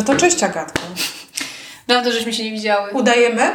[0.00, 0.80] No to cześć Agatka.
[1.86, 2.90] Dawno żeśmy się nie widziały.
[2.90, 3.52] Udajemy?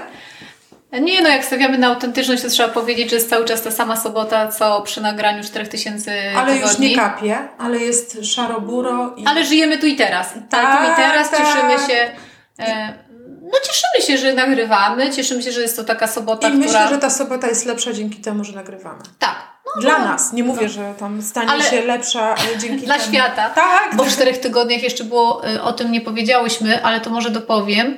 [1.01, 3.97] Nie no, jak stawiamy na autentyczność, to trzeba powiedzieć, że jest cały czas ta sama
[3.97, 6.61] sobota, co przy nagraniu 4000 Ale tygodni.
[6.61, 9.13] już nie kapie, ale jest szaro-buro.
[9.17, 9.25] I...
[9.27, 10.33] Ale żyjemy tu i teraz.
[10.49, 11.39] Tak, tu i teraz tak.
[11.39, 12.11] cieszymy się.
[12.59, 12.93] E,
[13.41, 16.65] no cieszymy się, że nagrywamy, cieszymy się, że jest to taka sobota, I która...
[16.65, 19.03] myślę, że ta sobota jest lepsza dzięki temu, że nagrywamy.
[19.19, 19.54] Tak.
[19.75, 20.33] No, Dla no, nas.
[20.33, 23.07] Nie mówię, że tam stanie Ale się lepsza dzięki Dla temu.
[23.07, 23.49] świata.
[23.49, 23.95] Tak.
[23.95, 27.97] Bo w czterech tygodniach jeszcze było, y, o tym nie powiedziałyśmy, ale to może dopowiem,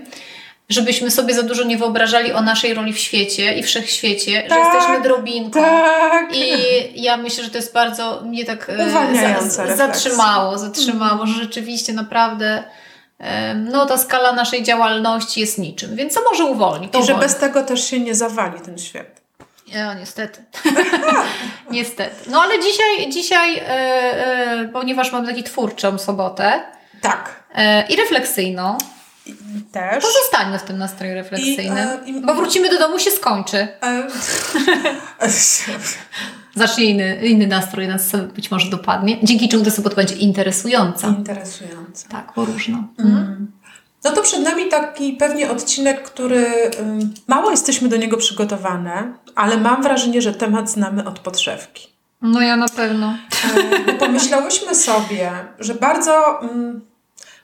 [0.70, 4.74] żebyśmy sobie za dużo nie wyobrażali o naszej roli w świecie i wszechświecie, że Tak,
[4.74, 5.62] jesteśmy drobinką.
[5.62, 6.36] Tak.
[6.36, 6.52] I
[7.04, 12.64] ja myślę, że to jest bardzo mnie tak Uwalniająca za, zatrzymało, zatrzymało, że rzeczywiście naprawdę
[13.56, 16.90] no ta skala naszej działalności jest niczym, więc co może uwolni?
[16.90, 19.27] To I że bez tego też się nie zawali ten świat.
[19.68, 20.44] Ja, niestety.
[21.72, 22.30] niestety.
[22.30, 26.62] No ale dzisiaj, dzisiaj e, e, ponieważ mam taki twórczą sobotę
[27.02, 27.44] Tak.
[27.90, 28.78] i refleksyjną,
[29.72, 30.04] Też.
[30.04, 33.58] pozostańmy w tym nastroju refleksyjnym, I, e, i- bo wrócimy do domu się skończy.
[33.84, 34.08] E,
[36.56, 41.08] Zacznie inny, inny nastrój, nas być może dopadnie, dzięki czemu ta sobota będzie interesująca.
[41.08, 42.10] Interesujące.
[42.10, 42.84] Tak, bo różno.
[44.08, 46.46] No to przed nami taki pewnie odcinek, który
[47.28, 51.88] mało jesteśmy do niego przygotowane, ale mam wrażenie, że temat znamy od podszewki.
[52.22, 53.14] No ja na pewno.
[53.88, 56.40] E, pomyślałyśmy sobie, że bardzo,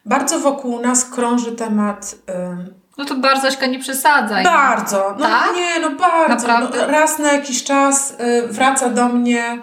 [0.06, 2.16] bardzo wokół nas krąży temat.
[2.97, 4.44] No to bardzo Aśka nie przesadzaj.
[4.44, 5.56] bardzo, no Tak?
[5.56, 6.36] nie, no bardzo.
[6.36, 6.78] Naprawdę?
[6.78, 9.61] No, raz na jakiś czas y, wraca do mnie.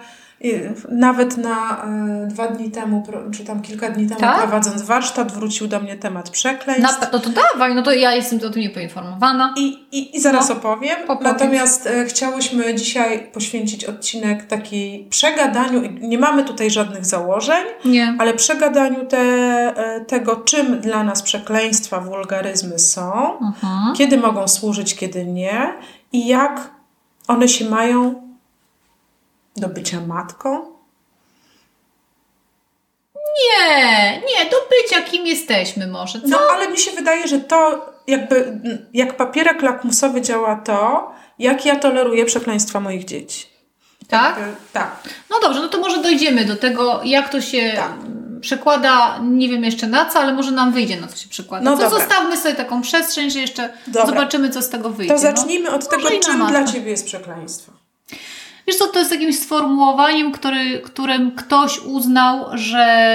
[0.89, 1.85] Nawet na
[2.23, 3.03] y, dwa dni temu,
[3.33, 4.37] czy tam kilka dni temu Tak?
[4.37, 7.01] prowadząc warsztat, wrócił do mnie temat przekleństw.
[7.01, 9.53] Na, no to dawaj, no to ja jestem o tym niepoinformowana.
[9.57, 10.95] I, i, I zaraz No, opowiem.
[11.07, 11.23] opowiedz.
[11.23, 15.81] Natomiast e, chciałyśmy dzisiaj poświęcić odcinek takiej przegadaniu.
[16.01, 18.15] Nie mamy tutaj żadnych założeń, Nie.
[18.19, 23.95] ale przegadaniu te, e, tego, czym dla nas przekleństwa, wulgaryzmy są, Mhm.
[23.95, 25.73] kiedy mogą służyć, kiedy nie
[26.13, 26.71] i jak
[27.27, 28.30] one się mają
[29.55, 30.71] do bycia matką.
[33.15, 36.27] Nie, nie, do bycia kim jesteśmy może, co?
[36.27, 38.59] No ale mi się wydaje, że to jakby
[38.93, 43.45] jak papierek lakmusowy działa to, jak ja toleruję przekleństwa moich dzieci.
[44.07, 44.37] tak?
[44.37, 44.95] Jakby, tak.
[45.29, 47.91] No dobrze, no to może dojdziemy do tego, jak to się Tak.
[48.41, 51.65] przekłada, nie wiem jeszcze na co, ale może nam wyjdzie na co się przekłada.
[51.65, 51.99] No to dobra.
[51.99, 54.05] zostawmy sobie taką przestrzeń, że jeszcze Dobra.
[54.05, 55.13] zobaczymy, co z tego wyjdzie.
[55.13, 57.71] To zacznijmy od tego, i na czym dla Ciebie jest przekleństwo.
[58.71, 63.07] Wiesz co, to jest jakimś sformułowaniem, który, którym ktoś uznał, że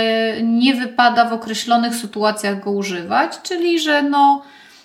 [0.43, 4.43] nie wypada w określonych sytuacjach go używać, czyli że no,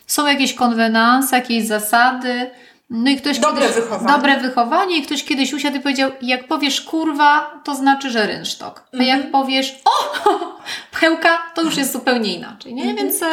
[0.08, 2.52] są jakieś konwenanse, jakieś zasady,
[2.90, 4.14] no i ktoś Dobre kiedyś, wychowanie.
[4.14, 8.84] Dobre wychowanie i ktoś kiedyś usiadł i powiedział, jak powiesz kurwa, to znaczy, że rynsztok.
[8.94, 9.20] A Mhm.
[9.20, 10.30] jak powiesz o,
[10.92, 12.84] pchełka, to już jest zupełnie inaczej, nie?
[12.84, 12.98] Mhm.
[12.98, 13.24] Więc...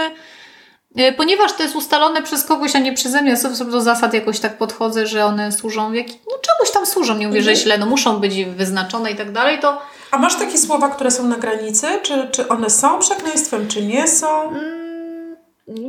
[0.99, 3.81] e, E, Ponieważ to jest ustalone przez kogoś, a nie przeze mnie, ja sobie do
[3.81, 6.07] zasad jakoś tak podchodzę, że one służą, w jak...
[6.09, 7.65] no czemuś tam służą, nie mówię, że Mhm.
[7.65, 11.25] źle, no muszą być wyznaczone i tak dalej, to A masz takie słowa, które są
[11.29, 11.87] na granicy?
[12.03, 14.49] Czy, czy one są przekleństwem, czy nie są?
[14.51, 15.37] mm,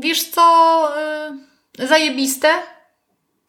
[0.01, 0.87] wiesz co,
[1.81, 2.49] y, zajebiste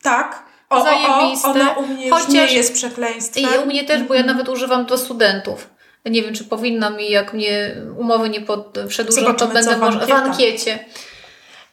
[0.03, 0.43] Tak.
[0.71, 1.49] O, o, o, Zajebiste.
[1.49, 3.45] ono u mnie Chociaż- nie jest przekleństwem.
[3.45, 4.37] i u mnie też, bo ja Mhm.
[4.37, 5.71] nawet używam do studentów.
[6.07, 10.11] Nie wiem, czy powinnam i jak mnie umowy nie pod, przedłużą, to będę może w
[10.13, 10.79] ankiecie.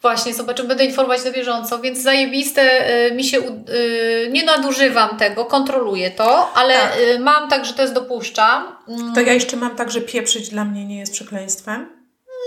[0.01, 5.45] Właśnie, zobaczymy, będę informować na bieżąco, więc zajebiste y, mi się, y, nie nadużywam tego,
[5.45, 6.97] kontroluję to, ale Tak.
[7.15, 8.75] y, mam tak, że to jest dopuszczam.
[8.87, 11.97] Mm, To ja jeszcze mam tak, że pieprzyć dla mnie nie jest przekleństwem.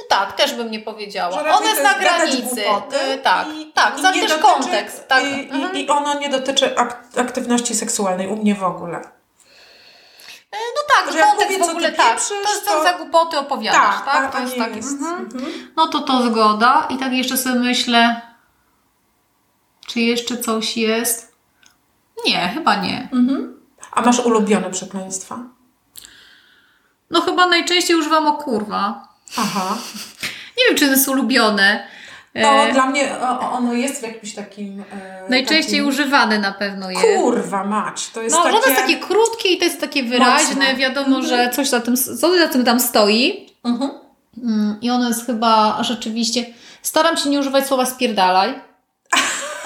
[0.08, 1.32] Tak, też bym nie powiedziała.
[1.32, 2.40] Że raczej On jest na granicy.
[2.42, 5.08] głupoty tak, i- tak, i nie też dotyczy- kontekst.
[5.08, 5.24] Tak.
[5.24, 5.76] I, Mhm.
[5.76, 9.00] i, I ono nie dotyczy ak- aktywności seksualnej u mnie w ogóle.
[10.52, 12.06] No tak, że kontekst mówię, w co ogóle tak.
[12.10, 14.24] pieprzysz, To jest to- za głupoty opowiadasz, tak?
[14.24, 14.76] a, To a jest nie takie.
[14.76, 14.92] jest.
[14.92, 15.20] Mhm.
[15.34, 15.72] Mhm.
[15.76, 16.86] No to to zgoda.
[16.90, 18.20] I tak jeszcze sobie myślę,
[19.86, 21.32] czy jeszcze coś jest?
[22.26, 23.08] Nie, chyba nie.
[23.12, 23.60] Mhm.
[23.92, 25.38] A masz ulubione przekleństwa?
[27.10, 29.08] No chyba najczęściej używam o kurwa.
[29.36, 29.76] Aha.
[30.58, 31.88] Nie wiem, czy to jest ulubione.
[32.34, 33.18] No, E, dla mnie
[33.52, 34.84] ono jest w jakimś takim...
[34.92, 35.88] E, najczęściej takim...
[35.88, 37.02] używane na pewno jest.
[37.02, 38.52] Kurwa mać, to jest No, takie...
[38.56, 40.54] że ono jest takie krótkie i to jest takie wyraźne.
[40.54, 40.76] Mocne.
[40.76, 43.46] Wiadomo, że coś za tym, co za tym tam stoi.
[43.64, 43.90] Mhm.
[44.42, 46.46] Mm, I ono jest chyba rzeczywiście.
[46.82, 48.69] Staram się nie używać słowa spierdalaj.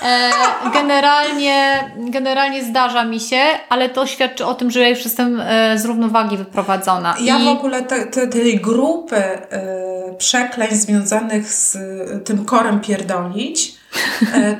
[0.04, 0.30] E,
[0.72, 5.78] generalnie, generalnie zdarza mi się, ale to świadczy o tym, że ja już jestem e,
[5.78, 7.14] z równowagi wyprowadzona.
[7.20, 11.78] Ja I w ogóle te, te, tej grupy y, przekleństw związanych z
[12.24, 13.74] tym korem pierdolić,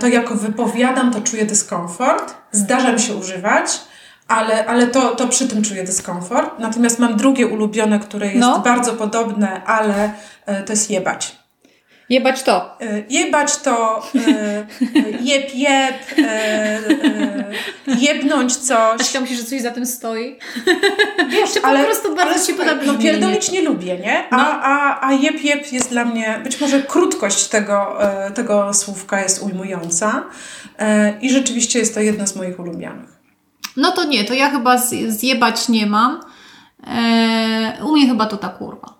[0.01, 2.35] to jako wypowiadam, to czuję dyskomfort.
[2.53, 3.81] Zdarza mi się używać,
[4.29, 6.59] ale, ale to, to przy tym czuję dyskomfort.
[6.59, 8.59] Natomiast mam drugie ulubione, które jest No.
[8.59, 10.13] bardzo podobne, ale
[10.67, 11.44] to jest jebać.
[12.09, 12.77] Jebać to.
[12.81, 14.67] E, jebać to, e,
[15.21, 16.81] jeb, jeb, e,
[17.99, 19.01] jebnąć coś.
[19.01, 20.39] Aśka myślisz, że coś za tym stoi?
[21.29, 24.25] Wiesz, Czy po ale, prostu bardzo ale słuchaj, podoba No pierdolić nie lubię, nie?
[24.31, 24.45] A, No.
[24.47, 27.99] a, a jeb, jeb jest dla mnie, być może krótkość tego,
[28.35, 30.25] tego słówka jest ujmująca
[31.21, 33.11] i rzeczywiście jest to jedno z moich ulubionych.
[33.77, 34.79] No to nie, to ja chyba
[35.09, 36.21] zjebać nie mam.
[37.85, 38.95] u mnie chyba to ta kurwa.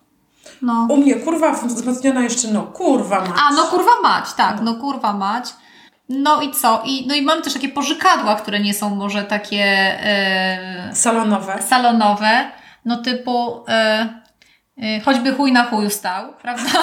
[0.65, 0.87] No.
[0.91, 3.31] U mnie kurwa wzmocniona jeszcze, no kurwa mać.
[3.49, 5.45] A, no kurwa mać, tak, no, no kurwa mać.
[6.09, 6.83] No i co?
[6.85, 9.65] I, no i mam też takie pożykadła, które nie są może takie...
[10.05, 11.63] E, salonowe.
[11.63, 12.51] Salonowe.
[12.85, 14.09] No typu e,
[14.83, 16.65] e, choćby chuj na chuju stał, prawda?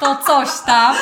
[0.00, 0.94] to coś tam.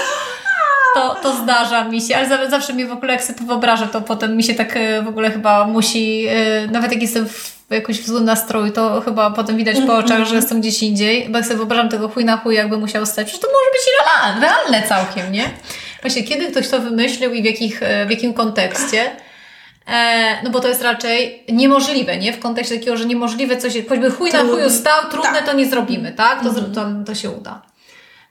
[0.95, 4.01] To, to zdarza mi się, ale zawsze mi w ogóle jak sobie to wyobrażę, to
[4.01, 6.27] potem mi się tak w ogóle chyba musi,
[6.71, 10.35] nawet jak jestem w jakoś w złym nastroju, to chyba potem widać po oczach, że
[10.35, 11.29] jestem gdzieś indziej.
[11.29, 13.83] Bo jak sobie wyobrażam tego chuj na chuj, jakby musiał stać, przecież to może być
[14.01, 15.51] realne, realne całkiem, nie?
[16.01, 19.11] Właśnie, kiedy ktoś to wymyślił i w, jakich, e, w jakim kontekście?
[19.87, 22.33] E, no bo to jest raczej niemożliwe, nie?
[22.33, 25.47] W kontekście takiego, że niemożliwe coś, choćby chuj na chuju stał, trudne tak.
[25.47, 26.43] to nie zrobimy, tak?
[26.43, 26.73] To, mhm.
[26.73, 27.63] to, to się uda.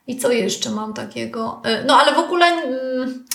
[0.07, 1.61] I co jeszcze mam takiego?
[1.65, 2.45] E, no ale w ogóle...
[2.45, 3.25] Mm,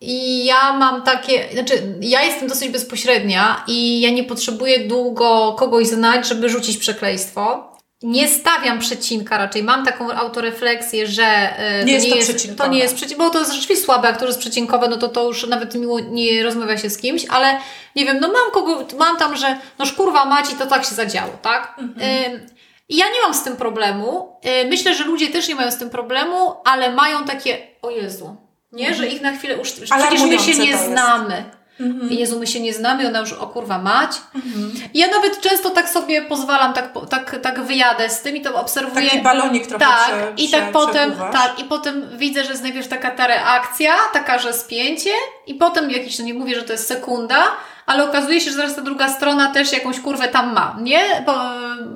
[0.00, 5.86] i ja mam takie, znaczy, ja jestem dosyć bezpośrednia i ja nie potrzebuję długo kogoś
[5.86, 7.74] znać, żeby rzucić przekleństwo.
[8.02, 9.62] Nie stawiam przecinka raczej.
[9.62, 13.32] Mam taką autorefleksję, że yy, nie jest to, nie jest, to nie jest przecinkowe, bo
[13.32, 16.42] to jest rzeczywiście słabe, jak to jest przecinkowe, no to to już nawet miło nie
[16.42, 17.58] rozmawia się z kimś, ale
[17.96, 21.32] nie wiem, no mam kogo, mam tam, że no szkurwa maci, to tak się zadziało,
[21.42, 21.76] tak?
[21.78, 22.46] Mhm.
[22.88, 24.38] I ja nie mam z tym problemu.
[24.44, 28.36] Yy, myślę, że ludzie też nie mają z tym problemu, ale mają takie, o Jezu,
[28.74, 28.94] nie?
[28.94, 29.72] Że ich na chwilę usz...
[29.72, 31.44] Przecież my się nie znamy.
[31.80, 32.12] Mhm.
[32.12, 34.10] Jezu, my się nie znamy, ona już, o kurwa, mać.
[34.34, 34.72] Mhm.
[34.94, 39.10] Ja nawet często tak sobie pozwalam, tak, tak, tak wyjadę z tym i to obserwuję.
[39.10, 42.88] Taki balonik trochę Tak, prze, i tak potem, tak, i potem widzę, że jest najpierw
[42.88, 45.10] taka ta reakcja, taka, że spięcie
[45.46, 47.44] i potem jakiś, no nie mówię, że to jest sekunda,
[47.86, 51.00] ale okazuje się, że zaraz ta druga strona też jakąś kurwę tam ma, nie?
[51.26, 51.32] Bo,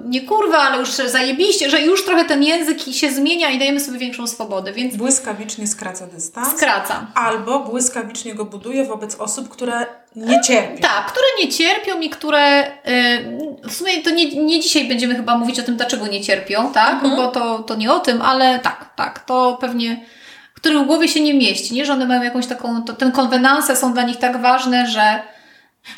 [0.05, 3.99] nie kurwę, ale już zajebiście, że już trochę ten język się zmienia i dajemy sobie
[3.99, 4.97] większą swobodę, więc...
[4.97, 6.49] Błyskawicznie skraca dystans.
[6.49, 7.07] Skraca.
[7.15, 9.87] Albo błyskawicznie go buduje wobec osób, które
[10.17, 10.83] nie cierpią.
[10.83, 15.39] Tak, które nie cierpią i które yy, w sumie to nie, nie dzisiaj będziemy chyba
[15.39, 16.93] mówić o tym, dlaczego nie cierpią, tak?
[16.93, 17.17] Mhm.
[17.17, 20.07] Bo to, to nie o tym, ale tak, tak, to pewnie
[20.55, 21.85] których w głowie się nie mieści, nie?
[21.85, 25.23] Że one mają jakąś taką, to, ten konwenanse są dla nich tak ważne, że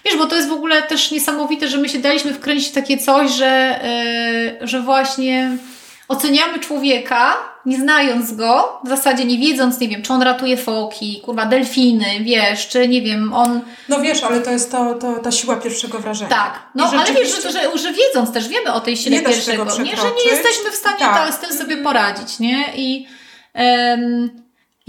[0.05, 2.99] Wiesz, bo to jest w ogóle też niesamowite, że my się daliśmy wkręcić w takie
[2.99, 3.81] coś, że,
[4.61, 5.57] yy, że właśnie
[6.09, 11.21] oceniamy człowieka, nie znając go, w zasadzie nie wiedząc, nie wiem, czy on ratuje foki,
[11.25, 13.61] kurwa, delfiny, wiesz, czy nie wiem, on...
[13.89, 16.31] No wiesz, ale to jest to, to ta siła pierwszego wrażenia.
[16.31, 19.65] Tak, no ale wiesz, że, że, że wiedząc też, wiemy o tej sile nie pierwszego,
[19.65, 21.35] nie, że nie jesteśmy w stanie tak.
[21.35, 22.65] z tym sobie poradzić, nie?
[22.77, 23.07] I...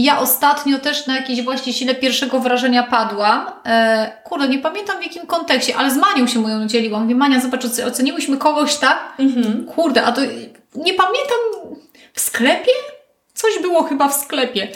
[0.03, 3.45] Ja ostatnio też na jakiejś właśnie sile pierwszego wrażenia padłam.
[3.65, 7.01] E, kurde, nie pamiętam w jakim kontekście, ale z Manią się moją dzieliłam.
[7.01, 9.13] Mówię, Mania, zobacz, oceniłyśmy kogoś tak.
[9.19, 9.65] Mhm.
[9.65, 10.21] Kurde, a to
[10.75, 11.37] nie pamiętam
[12.13, 12.71] w sklepie?
[13.33, 14.67] Coś było chyba w sklepie.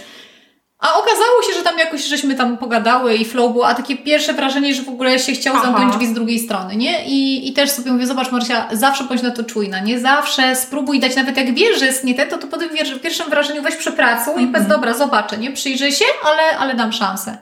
[0.79, 4.33] A okazało się, że tam jakoś żeśmy tam pogadały i flow było, a takie pierwsze
[4.33, 7.05] wrażenie, że w ogóle się chciał zamknąć drzwi z drugiej strony, nie?
[7.05, 9.99] I, I też sobie mówię, zobacz Marcia, zawsze bądź na to czujna, nie?
[9.99, 12.95] Zawsze spróbuj dać, nawet jak wiesz, że jest nie te, to, to potem wiesz, że
[12.95, 14.49] w pierwszym wrażeniu weź przepracuj mm -hmm.
[14.49, 15.51] i bez dobra, zobaczę, nie?
[15.51, 17.37] Przyjrzę się, ale, ale dam szansę.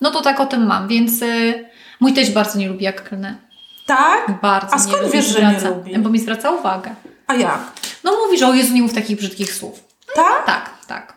[0.00, 1.64] No to tak o tym mam, więc y,
[2.00, 3.36] mój też bardzo nie lubi jak klnę.
[3.86, 4.40] Tak?
[4.42, 5.98] Bardzo A skąd wiesz, że nie lubi?
[5.98, 6.94] Bo mi zwraca uwagę.
[7.26, 7.60] A jak?
[8.04, 9.84] No mówi, że o Jezu, nie mów takich brzydkich słów.
[10.14, 10.46] Tak?
[10.46, 11.15] Tak, tak.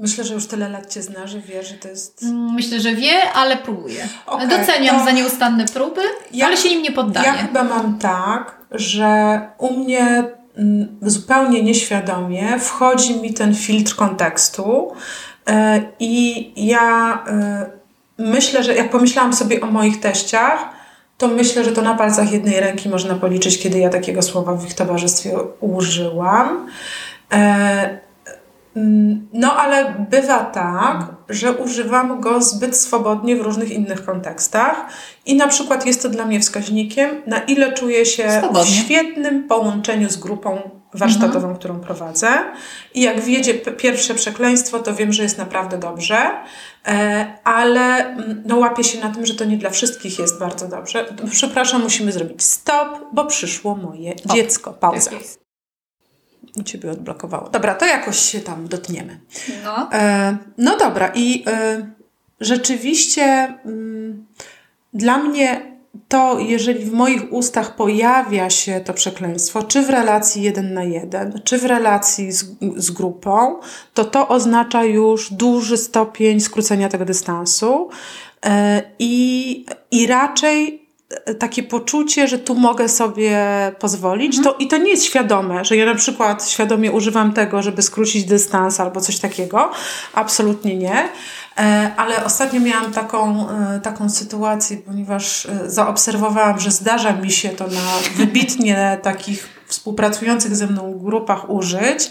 [0.00, 2.22] Myślę, że już tyle lat Cię zna, że wie, że to jest...
[2.22, 4.08] Mm, myślę, że wie, ale próbuje.
[4.26, 6.00] Okay, Doceniam za nieustanne próby,
[6.32, 7.26] ja, ale się im nie poddaję.
[7.26, 10.24] Ja chyba mam tak, że u mnie
[10.56, 14.92] mm, zupełnie nieświadomie wchodzi mi ten filtr kontekstu
[15.46, 17.70] e, i ja e,
[18.18, 20.68] myślę, że jak pomyślałam sobie o moich teściach,
[21.18, 24.66] to myślę, że to na palcach jednej ręki można policzyć, kiedy ja takiego słowa w
[24.66, 26.66] ich towarzystwie użyłam.
[28.76, 34.86] Mm, no, ale bywa tak, że używam go zbyt swobodnie w różnych innych kontekstach
[35.26, 38.64] i na przykład jest to dla mnie wskaźnikiem, na ile czuję się swobodnie.
[38.64, 41.56] w świetnym połączeniu z grupą warsztatową, mhm.
[41.56, 42.28] którą prowadzę.
[42.94, 46.30] I jak wjedzie pierwsze przekleństwo, to wiem, że jest naprawdę dobrze,
[46.86, 50.68] e, ale mm, no, łapię się na tym, że to nie dla wszystkich jest bardzo
[50.68, 51.06] dobrze.
[51.30, 54.72] Przepraszam, musimy zrobić stop, bo przyszło moje dziecko.
[54.72, 55.10] Pauza
[56.56, 57.48] u Ciebie odblokowało.
[57.48, 59.20] Dobra, to jakoś się tam dotniemy.
[59.64, 61.86] No, e, no dobra, i e,
[62.40, 64.26] rzeczywiście m, mm,
[64.94, 65.70] dla mnie
[66.08, 71.40] to jeżeli w moich ustach pojawia się to przekleństwo, czy w relacji jeden na jeden,
[71.44, 72.44] czy w relacji z,
[72.76, 73.60] z grupą,
[73.94, 77.88] to to oznacza już duży stopień skrócenia tego dystansu.
[78.46, 80.89] E, I, i raczej
[81.38, 83.42] takie poczucie, że tu mogę sobie
[83.78, 84.36] pozwolić.
[84.36, 84.54] Mhm.
[84.54, 88.24] To, I to nie jest świadome, że ja na przykład świadomie używam tego, żeby skrócić
[88.24, 89.70] dystans albo coś takiego.
[90.14, 91.08] Absolutnie nie.
[91.58, 97.48] E, ale ostatnio miałam taką, e, taką sytuację, ponieważ e, zaobserwowałam, że zdarza mi się
[97.48, 97.80] to na
[98.16, 102.10] wybitnie takich współpracujących ze mną grupach użyć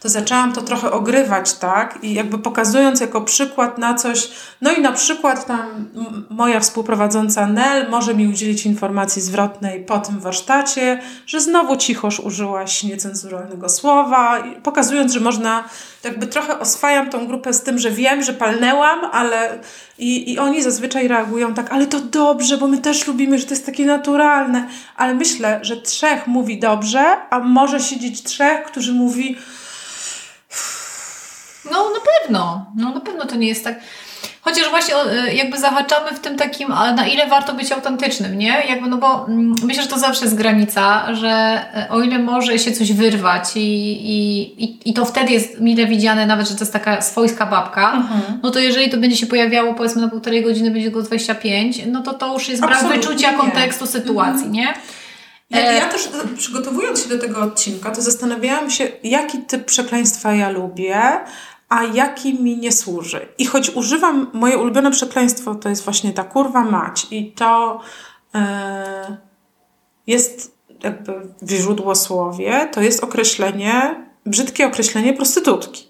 [0.00, 1.98] to zaczęłam to trochę ogrywać, tak?
[2.02, 4.30] I jakby pokazując jako przykład na coś,
[4.60, 5.88] no i na przykład tam
[6.30, 12.82] moja współprowadząca Nel może mi udzielić informacji zwrotnej po tym warsztacie, że znowu cichoż użyłaś
[12.82, 15.64] niecenzuralnego słowa, pokazując, że można,
[16.04, 19.58] jakby trochę oswajam tą grupę z tym, że wiem, że palnęłam, ale
[19.98, 23.54] i, i oni zazwyczaj reagują tak, ale to dobrze, bo my też lubimy, że to
[23.54, 29.36] jest takie naturalne, ale myślę, że trzech mówi dobrze, a może siedzieć trzech, którzy mówi
[31.64, 33.74] no na pewno, no na pewno to nie jest tak.
[34.42, 38.62] Chociaż właśnie e, jakby zahaczamy w tym takim, na ile warto być autentycznym, nie?
[38.68, 41.28] Jakby, no bo mm, myślę, że to zawsze jest granica, że
[41.74, 43.60] e, o ile może się coś wyrwać i,
[44.62, 48.22] i, i to wtedy jest mile widziane, nawet, że to jest taka swojska babka, mhm.
[48.42, 52.02] no to jeżeli to będzie się pojawiało powiedzmy na półtorej godziny, będzie go 25, no
[52.02, 54.52] to to już jest brak wyczucia kontekstu sytuacji, mhm.
[54.52, 54.74] nie?
[55.50, 60.50] Ja, ja też przygotowując się do tego odcinka, to zastanawiałam się, jaki typ przekleństwa ja
[60.50, 61.02] lubię,
[61.68, 63.28] a jaki mi nie służy.
[63.38, 67.80] I choć używam, moje ulubione przekleństwo to jest właśnie ta kurwa mać i to
[68.34, 68.40] yy,
[70.06, 75.88] jest jakby w źródłosłowie, to jest określenie, brzydkie określenie prostytutki.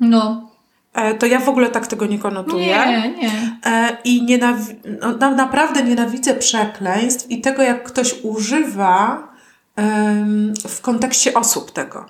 [0.00, 0.49] No.
[0.94, 2.66] E, to ja w ogóle tak tego nie konotuję.
[2.66, 3.58] Nie, nie.
[3.66, 4.76] E, I nienawi-
[5.20, 9.28] no, naprawdę nienawidzę przekleństw i tego, jak ktoś używa
[9.76, 12.06] um, w kontekście osób tego.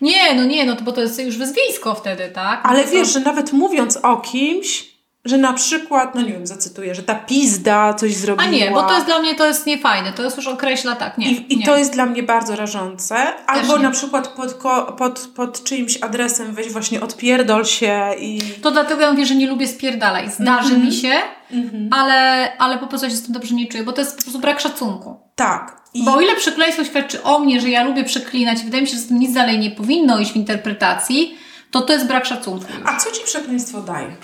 [0.00, 2.60] Nie, no nie, no to bo to jest już wyzwisko wtedy, tak?
[2.62, 4.95] Ale no wiesz, że nawet mówiąc o kimś,
[5.26, 8.48] że na przykład, no nie wiem, zacytuję, że ta pizda coś zrobiła.
[8.48, 11.18] A nie, bo to jest dla mnie to jest niefajne, to jest już określa tak,
[11.18, 11.30] nie.
[11.30, 11.66] I, i nie.
[11.66, 13.16] to jest dla mnie bardzo rażące.
[13.46, 14.54] Albo na przykład pod,
[14.98, 18.40] pod, pod czyimś adresem weź właśnie odpierdol się i...
[18.62, 20.34] To dlatego ja mówię, że nie lubię spierdalać.
[20.34, 20.86] Zdarzy mm -hmm.
[20.86, 21.12] mi się,
[21.50, 21.88] mm -hmm.
[21.90, 24.38] ale, ale po prostu się z tym dobrze nie czuję, bo to jest po prostu
[24.38, 25.20] brak szacunku.
[25.34, 25.82] Tak.
[25.94, 26.04] I...
[26.04, 29.00] Bo o ile przekleństwo świadczy o mnie, że ja lubię przeklinać, wydaje mi się, że
[29.00, 31.38] z tym nic dalej nie powinno iść w interpretacji,
[31.70, 32.66] to to jest brak szacunku.
[32.84, 34.16] A co ci przekleństwo daje?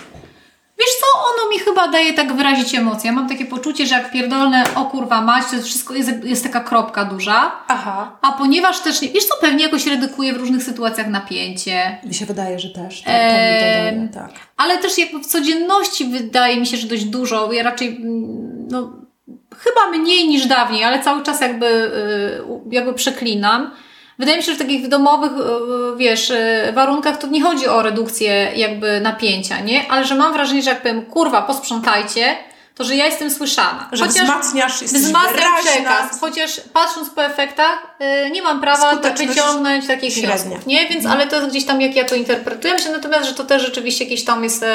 [0.79, 3.09] Wiesz co, ono mi chyba daje tak wyrazić emocje.
[3.09, 6.59] Ja mam takie poczucie, że jak pierdolne, o kurwa mać, to wszystko jest, jest taka
[6.59, 7.51] kropka duża.
[7.67, 8.17] Aha.
[8.21, 11.97] A ponieważ też, nie, wiesz co, pewnie jakoś redukuje w różnych sytuacjach napięcie.
[12.03, 12.99] Mi się wydaje, że też.
[13.01, 14.31] To, to eee, daje, tak.
[14.57, 17.53] Ale też jakby w codzienności wydaje mi się, że dość dużo.
[17.53, 17.99] Ja raczej,
[18.69, 18.93] no,
[19.57, 23.71] chyba mniej niż dawniej, ale cały czas jakby, y, jakby przeklinam.
[24.19, 27.81] Wydaje mi się, że w takich domowych, e, wiesz, e, warunkach to nie chodzi o
[27.81, 29.91] redukcję jakby napięcia, nie?
[29.91, 32.37] Ale że mam wrażenie, że jak powiem, kurwa, posprzątajcie,
[32.75, 33.89] to że ja jestem słyszana.
[33.91, 39.17] Że chociaż wzmacniasz, jesteś wzmacniam przekaz, chociaż patrząc po efektach, yy, nie mam prawa tak
[39.17, 40.35] wyciągnąć takich średnia.
[40.35, 40.87] wniosków, nie?
[40.87, 42.73] Więc, ale to jest gdzieś tam, jak ja to interpretuję.
[42.73, 44.65] Myślę natomiast, że to też rzeczywiście jakieś tam jest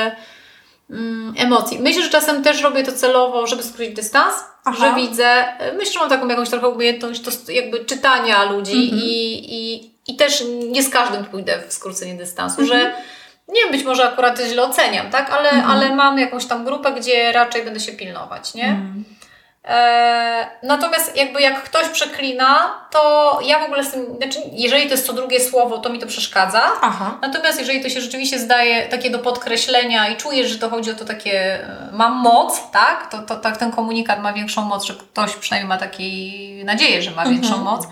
[1.37, 1.78] emocji.
[1.80, 4.76] Myślę, że czasem też robię to celowo, żeby skrócić dystans, Aha.
[4.80, 5.45] że widzę,
[5.78, 9.02] myślę, że mam taką jakąś trochę umiejętność to jakby czytania ludzi mhm.
[9.04, 12.80] i, i, i też nie z każdym pójdę w skrócenie dystansu, mhm.
[12.80, 12.92] że
[13.49, 15.71] nie wiem, być może akurat źle oceniam, tak, ale, mhm.
[15.71, 18.80] ale mam jakąś tam grupę, gdzie raczej będę się pilnować, nie?
[19.68, 19.78] Mhm.
[19.78, 24.90] E, natomiast jakby jak ktoś przeklina, to ja w ogóle z tym, znaczy jeżeli to
[24.90, 26.62] jest co drugie słowo, to mi to przeszkadza.
[26.82, 27.18] Aha.
[27.22, 30.94] Natomiast jeżeli to się rzeczywiście zdaje takie do podkreślenia i czujesz, że to chodzi o
[30.94, 33.10] to takie, e, mam moc, tak?
[33.10, 36.02] To, to tak ten komunikat ma większą moc, że ktoś przynajmniej ma taką
[36.64, 37.37] nadzieję, że ma mhm.
[37.40, 37.87] większą moc.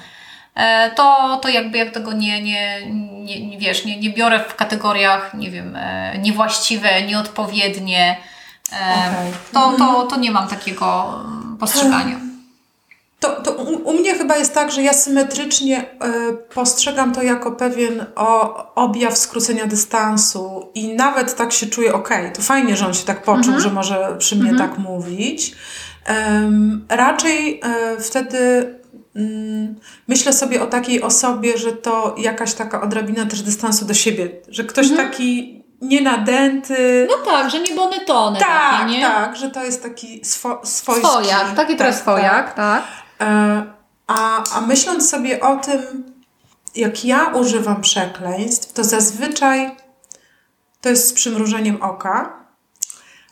[0.55, 4.55] E, to, to jakby jak tego nie, nie, nie, nie wiesz, nie, nie biorę w
[4.55, 5.79] kategoriach, nie wiem,
[6.19, 8.17] niewłaściwe, nieodpowiednie,
[8.69, 9.33] okay.
[9.53, 11.21] to, to, to nie mam takiego
[11.59, 12.21] postrzegania.
[13.21, 15.87] To, to u, u, mnie chyba jest tak, że ja symetrycznie y,
[16.55, 22.33] postrzegam to jako pewien o, objaw skrócenia dystansu i nawet tak się czuję, okej, okay,
[22.33, 23.61] to fajnie, że on się tak poczuł, -hmm.
[23.61, 24.59] że może przy mnie -hmm.
[24.59, 25.55] tak mówić.
[26.09, 27.61] Um, raczej
[27.97, 28.75] y, wtedy
[29.17, 29.75] mm,
[30.09, 34.65] myślę sobie o takiej osobie, że to jakaś taka odrobina też dystansu do siebie, że
[34.65, 34.97] ktoś -hmm.
[34.97, 37.09] taki nienadęty.
[37.11, 39.01] No tak, że nie bonetony tak, takie, nie?
[39.01, 41.07] Tak, że to jest taki swo, swojski.
[41.07, 42.85] Swojak, taki tak, swojak, tak.
[43.19, 43.67] tak.
[44.07, 45.81] A, a myśląc sobie o tym,
[46.75, 49.77] jak ja używam przekleństw, to zazwyczaj
[50.81, 52.47] to jest z przymrużeniem oka,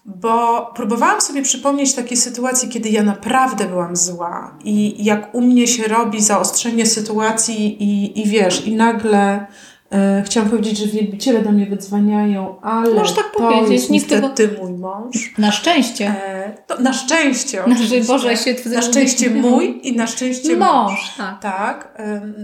[0.04, 5.66] bo próbowałam sobie przypomnieć takie sytuacje, kiedy ja naprawdę byłam zła i jak u mnie
[5.66, 9.46] się robi zaostrzenie sytuacji i, i wiesz, i nagle
[9.94, 14.10] e, chciałam powiedzieć, że wielbiciele do mnie wydzwaniają, ale Możesz tak to powiedzieć, jest nikt
[14.10, 15.34] niestety mój mąż.
[15.38, 16.06] Na szczęście.
[16.26, 18.04] E, to na szczęście oczywiście.
[18.04, 20.90] Boże, się Na szczęście mój i na szczęście mąż.
[20.92, 21.40] Mąż, tak.
[21.40, 21.88] Tak.
[21.96, 22.34] em,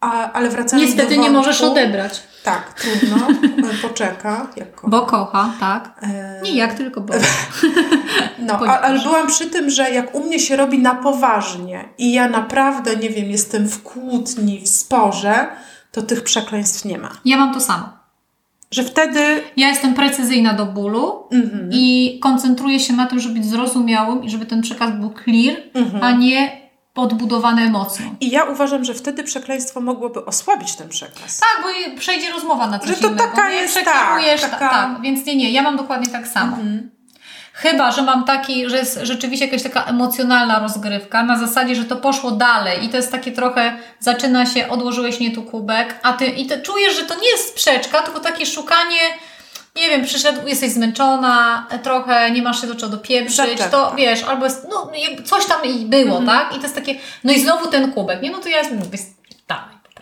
[0.00, 3.16] a, ale wracając Niestety do nie możesz wątku- odebrać, Tak, trudno.
[3.70, 4.46] E, Poczeka.
[4.56, 4.88] Jak kocha.
[4.88, 5.98] bo kocha, tak.
[6.02, 7.14] E, Nie jak, tylko bo.
[8.38, 12.12] No, a, ale byłam przy tym, że jak u mnie się robi na poważnie i
[12.12, 15.46] ja naprawdę, nie wiem, jestem w kłótni, w sporze,
[15.96, 17.10] to tych przekleństw nie ma.
[17.24, 17.88] Ja mam to samo.
[18.70, 19.42] Że wtedy...
[19.56, 24.30] Ja jestem precyzyjna do bólu Mhm, i koncentruję się na tym, żeby być zrozumiałym i
[24.30, 26.04] żeby ten przekaz był clear, mhm.
[26.04, 26.60] a nie
[26.94, 28.16] podbudowany emocją.
[28.20, 31.40] I ja uważam, że wtedy przekleństwo mogłoby osłabić ten przekaz.
[31.40, 33.24] Tak, bo przejdzie rozmowa na coś Że to innego.
[33.24, 33.54] taka nie?
[33.56, 36.56] jest, tak, ta- taka- tak, więc nie, nie, ja mam dokładnie tak samo.
[36.56, 36.90] Mhm.
[37.58, 41.96] Chyba, że mam taki, że jest rzeczywiście jakaś taka emocjonalna rozgrywka, na zasadzie, że to
[41.96, 46.26] poszło dalej i to jest takie trochę, zaczyna się, odłożyłeś nie tu kubek, a ty,
[46.26, 48.98] i ty czujesz, że to nie jest sprzeczka, tylko takie szukanie,
[49.76, 53.68] nie wiem, przyszedł, jesteś zmęczona, trochę nie masz się do czego dopieprzyć, Zaczepka.
[53.68, 54.90] to wiesz, albo jest, no
[55.24, 56.38] coś tam i było, Mhm.
[56.38, 56.52] tak?
[56.52, 56.94] I to jest takie,
[57.24, 58.30] no i znowu ten kubek, nie?
[58.30, 58.84] No to ja po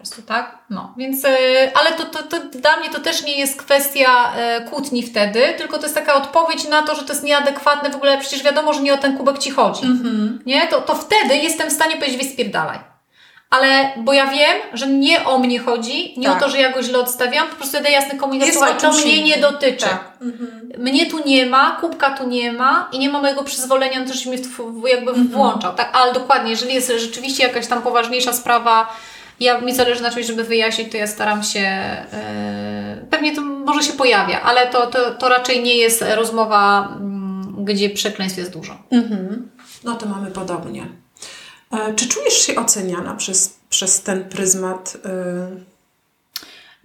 [0.04, 0.58] prostu, tak?
[0.70, 1.28] No, więc, e,
[1.74, 5.76] ale to, to, to dla mnie to też nie jest kwestia e, kłótni wtedy, tylko
[5.78, 8.80] to jest taka odpowiedź na to, że to jest nieadekwatne, w ogóle przecież wiadomo, że
[8.80, 10.38] nie o ten kubek Ci chodzi, Mhm.
[10.46, 10.66] nie?
[10.66, 12.78] To, to wtedy jestem w stanie powiedzieć, weź spierdalaj.
[13.50, 16.36] Ale, bo ja wiem, że nie o mnie chodzi, nie Tak.
[16.36, 19.22] o to, że ja go źle odstawiam, po prostu daję jasny komunikat, słuchaj, to mnie
[19.22, 19.84] nie dotyczy.
[19.86, 20.12] Tak.
[20.20, 20.72] Mhm.
[20.78, 24.14] Mnie tu nie ma, kubka tu nie ma i nie ma mojego przyzwolenia na to,
[24.14, 25.28] że mnie w, jakby Mhm.
[25.28, 25.74] włączał.
[25.74, 28.96] Tak, ale dokładnie, jeżeli jest rzeczywiście jakaś tam poważniejsza sprawa,
[29.40, 31.60] ja mi zależy na czymś, żeby wyjaśnić, to ja staram się.
[33.00, 37.64] Yy, pewnie to może się pojawia, ale to, to, to raczej nie jest rozmowa, mm,
[37.64, 38.78] gdzie przekleństw jest dużo.
[38.90, 39.50] Mhm.
[39.84, 40.86] No to mamy podobnie.
[41.72, 44.96] E, Czy czujesz się oceniana przez, przez ten pryzmat?
[45.60, 45.73] y,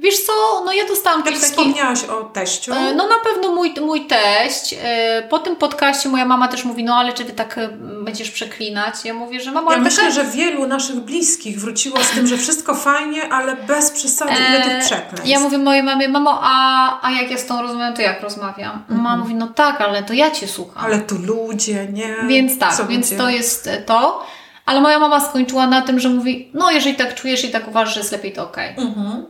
[0.01, 0.33] Wiesz co,
[0.65, 1.45] no ja dostałam Tak taki.
[1.45, 2.73] wspomniałaś o teściu.
[2.73, 4.75] E, No na pewno mój, mój teść.
[4.83, 7.67] e, Po tym podcaście moja mama też mówi, no ale czy ty tak e,
[8.03, 9.05] będziesz przeklinać?
[9.05, 12.37] Ja mówię, że mamo, Ja myślę, taka- że wielu naszych bliskich wróciło z tym, że
[12.37, 15.27] wszystko fajnie, ale bez przesady, ile tych przekleństw.
[15.27, 18.83] Ja mówię mojej mamie, mamo, a, a jak ja z tą rozmawiam, to jak rozmawiam?
[18.89, 20.85] Mama mówi, no tak, ale to ja Cię słucham.
[20.85, 22.15] Ale tu ludzie, nie?
[22.27, 24.25] Więc tak, Co więc to jest to.
[24.65, 27.93] Ale moja mama skończyła na tym, że mówi, no jeżeli tak czujesz i tak uważasz,
[27.93, 28.69] że jest lepiej, to okej.
[28.77, 29.25] Mhm.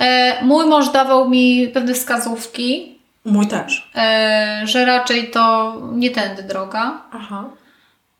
[0.00, 3.90] E, Mój mąż dawał mi pewne wskazówki, Mój też.
[3.96, 7.02] e, że raczej to nie tędy droga.
[7.12, 7.44] Aha.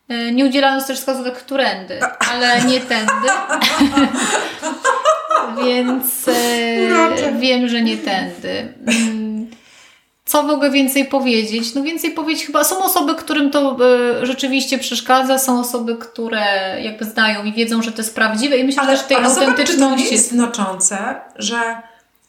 [0.08, 2.00] E, Nie udzielając też wskazówek którędy,
[2.32, 3.12] ale nie tędy.
[5.64, 6.26] Więc
[7.40, 8.74] wiem, że nie tędy.
[10.30, 11.74] Co mogę więcej powiedzieć?
[11.74, 13.76] No więcej powiedzieć chyba są osoby, którym to
[14.20, 18.64] e, rzeczywiście przeszkadza, są osoby, które jakby znają i wiedzą, że to jest prawdziwe i
[18.64, 21.82] myślę, Ale, że tej ale zobacz, czy to nie autentyczności jest znaczące, że,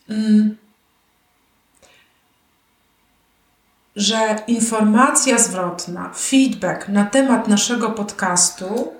[0.09, 0.57] mm,
[3.95, 8.93] że informacja zwrotna, feedback na temat naszego podcastu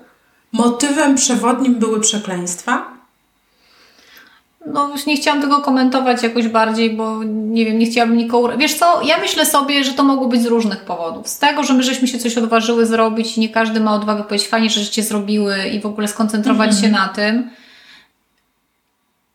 [0.52, 2.91] motywem przewodnim były przekleństwa?
[4.66, 8.56] No już nie chciałam tego komentować jakoś bardziej, bo nie wiem, nie chciałabym nikogo...
[8.58, 11.28] Wiesz co, ja myślę sobie, że to mogło być z różnych powodów.
[11.28, 14.48] Z tego, że my żeśmy się coś odważyły zrobić i nie każdy ma odwagę powiedzieć
[14.48, 17.50] fajnie, że żeście zrobiły i w ogóle skoncentrować się na tym.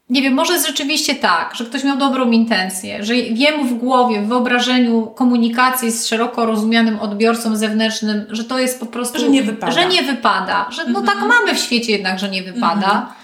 [0.09, 4.21] Nie wiem, może jest rzeczywiście tak, że ktoś miał dobrą intencję, że jemu w głowie,
[4.21, 9.19] w wyobrażeniu komunikacji z szeroko rozumianym odbiorcą zewnętrznym, że to jest po prostu...
[9.19, 9.71] Że nie wypada.
[9.73, 10.67] Że nie wypada.
[10.69, 13.13] Że no tak mamy w świecie jednak, że nie wypada.
[13.13, 13.16] E,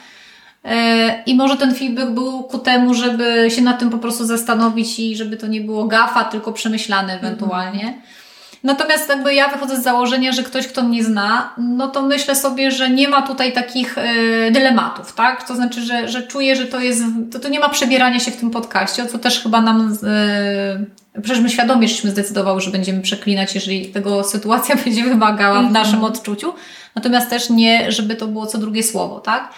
[1.26, 5.16] I może ten feedback był ku temu, żeby się nad tym po prostu zastanowić i
[5.16, 8.02] żeby to nie było gafa, tylko przemyślane ewentualnie.
[8.64, 12.72] Natomiast jakby ja wychodzę z założenia, że ktoś, kto mnie zna, no to myślę sobie,
[12.72, 15.48] że nie ma tutaj takich e, dylematów, tak?
[15.48, 18.38] To znaczy, że, że czuję, że to jest, to, to nie ma przebierania się w
[18.38, 23.02] tym podcaście, o co też chyba nam, e, przecież my świadomie żeśmy zdecydowały, że będziemy
[23.02, 26.54] przeklinać, jeżeli tego sytuacja będzie wymagała w naszym odczuciu.
[26.96, 29.54] Natomiast też nie, żeby to było co drugie słowo, tak?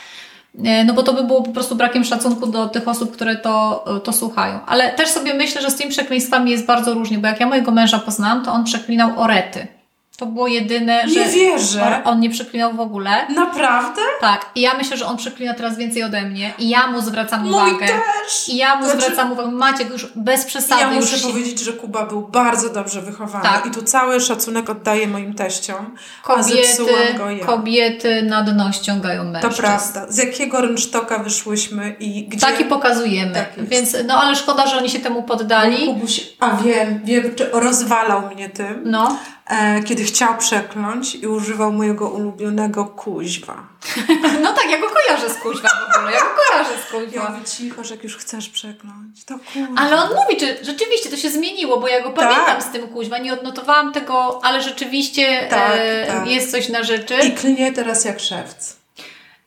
[0.63, 3.85] E, No bo to by było po prostu brakiem szacunku do tych osób, które to,
[4.03, 4.59] to słuchają.
[4.65, 7.71] Ale też sobie myślę, że z tymi przekleństwami jest bardzo różnie, bo jak ja mojego
[7.71, 9.67] męża poznałam, to on przeklinał orety.
[10.17, 12.01] To było jedyne, Nie że wierzę.
[12.05, 13.27] on nie przeklinał w ogóle.
[13.29, 14.01] Naprawdę?
[14.21, 17.41] Tak, i ja myślę, że on przeklina teraz więcej ode mnie i ja mu zwracam
[17.41, 17.87] Mój uwagę.
[17.87, 18.49] też.
[18.49, 20.81] I ja mu Znaczy- zwracam uwagę, Maciek już bez przesady.
[20.81, 23.65] Ja już muszę się- powiedzieć, że Kuba był bardzo dobrze wychowany Tak.
[23.65, 25.95] i tu cały szacunek oddaję moim teściom,
[26.27, 27.45] a zepsułam go Kobiety, ja.
[27.45, 29.55] kobiety na dno ściągają To mężczyzn.
[29.61, 30.05] prawda.
[30.09, 32.41] Z jakiego rynsztoka wyszłyśmy i gdzie...
[32.41, 33.33] Tak i pokazujemy.
[33.33, 33.49] Tak.
[33.67, 35.85] Więc, no ale szkoda, że oni się temu poddali.
[35.87, 39.17] Kubuś, a wiem, wiem, czy rozwalał mnie tym, No.
[39.49, 43.55] E, kiedy chciał przekląć i używał mojego ulubionego kuźwa.
[44.43, 46.11] no tak, ja go kojarzę z kuźwa w ogóle.
[46.13, 47.29] Ja go kojarzę z Ja kuźwa.
[47.29, 49.67] mówię cicho, że jak już chcesz przekląć, to kuźwa.
[49.77, 52.15] Ale on mówi, czy rzeczywiście to się zmieniło, bo ja go Tak.
[52.29, 56.27] pamiętam z tym kuźwa, nie odnotowałam tego, ale rzeczywiście Tak, e, tak.
[56.27, 57.15] jest coś na rzeczy.
[57.15, 58.75] I klnie teraz jak szewc.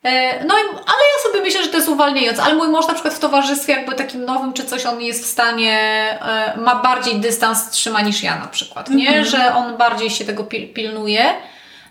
[0.05, 2.43] E, No, i- ale ja sobie myślę, że to jest uwalniające.
[2.43, 5.27] Ale mój mąż na przykład w towarzystwie jakby takim nowym czy coś, on jest w
[5.27, 5.73] stanie,
[6.23, 9.09] e, ma bardziej dystans trzyma niż ja na przykład, nie?
[9.09, 9.25] Mhm.
[9.25, 11.35] Że on bardziej się tego pil- pilnuje.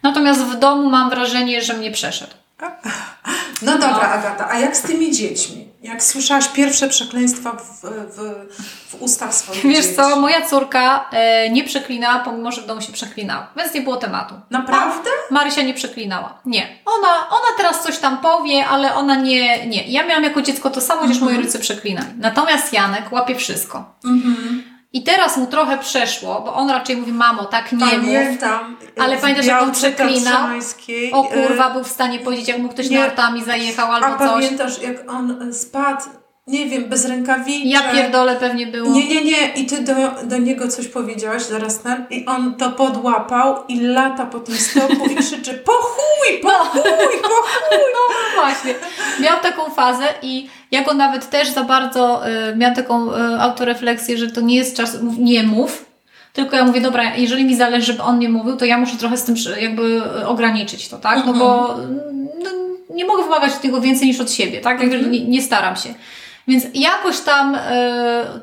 [0.03, 2.33] Natomiast w domu mam wrażenie, że mnie przeszedł.
[3.61, 5.66] No dobra, Agata, a jak z tymi dziećmi?
[5.87, 8.55] Jak słyszałaś pierwsze przekleństwa w, w,
[8.89, 9.95] w ustach swoich Wiesz dzieci?
[9.95, 13.47] co, moja córka e, nie przeklinała, pomimo, że w domu się przeklinała.
[13.57, 14.35] Więc nie było tematu.
[14.49, 15.09] Naprawdę?
[15.31, 16.39] Marysia nie przeklinała.
[16.45, 16.67] Nie.
[16.85, 19.83] Ona, ona teraz coś tam powie, ale ona nie, nie.
[19.87, 22.07] Ja miałam jako dziecko to samo, chociaż moi rodzice przeklinali.
[22.17, 23.93] Natomiast Janek łapie wszystko.
[24.05, 24.56] Mhm.
[24.93, 27.89] I teraz mu trochę przeszło, bo on raczej mówi, mamo, tak nie mów.
[27.91, 28.77] Pamiętam.
[28.99, 29.71] Ale w pamiętasz, jak on?
[29.71, 32.99] Tatrzańskiej, O kurwa, e, był w stanie powiedzieć, jak mu ktoś nie.
[32.99, 34.29] nartami zajechał albo A coś.
[34.29, 36.03] pamiętasz, jak on spadł,
[36.47, 37.65] nie wiem, bez rękawiczek?
[37.65, 38.91] Ja pierdolę pewnie było.
[38.91, 39.53] Nie, nie, nie.
[39.53, 44.25] I ty do, do niego coś powiedziałaś zaraz ten i on to podłapał i lata
[44.25, 46.81] po tym stoku i krzyczy po chuj, po chuj,
[47.21, 47.79] po chuj.
[47.93, 48.73] No właśnie.
[49.21, 54.17] Miał taką fazę i ja go nawet też za bardzo y, miałam taką y, autorefleksję,
[54.17, 55.85] że to nie jest czas, nie mów.
[56.33, 59.17] Tylko ja mówię, dobra, jeżeli mi zależy, żeby on nie mówił, to ja muszę trochę
[59.17, 61.25] z tym jakby y, ograniczyć to, tak?
[61.25, 61.75] No bo
[62.43, 62.49] no,
[62.89, 64.81] nie mogę wymagać od niego więcej niż od siebie, tak?
[64.81, 65.93] Jakby nie, nie staram się.
[66.47, 67.59] Więc jakoś tam y,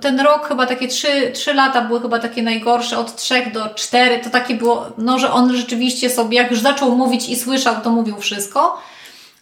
[0.00, 4.18] ten rok, chyba takie trzy, trzy lata były chyba takie najgorsze, od trzech do cztery,
[4.18, 7.90] to takie było, no, że on rzeczywiście sobie, jak już zaczął mówić i słyszał, to
[7.90, 8.78] mówił wszystko.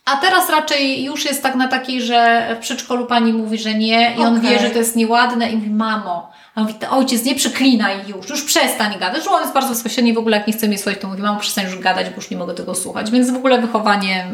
[0.04, 4.14] A teraz raczej już jest tak na takiej, że w przedszkolu pani mówi, że nie
[4.14, 7.24] i on wie, że to jest nieładne i mówi, mamo, a on mówi, "Ty, ojciec,
[7.24, 9.26] nie przeklinaj już, już przestań gadać.
[9.28, 11.64] On jest bardzo bezpośredni w ogóle jak nie chce mnie słuchać, to mówi, mamo, przestań
[11.64, 13.10] już gadać, bo już nie mogę tego słuchać.
[13.10, 14.26] Więc w ogóle wychowanie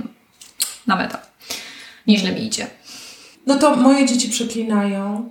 [0.86, 1.18] na metę.
[2.06, 2.66] Nieźle mi idzie.
[3.48, 5.28] No to moje dzieci przeklinają.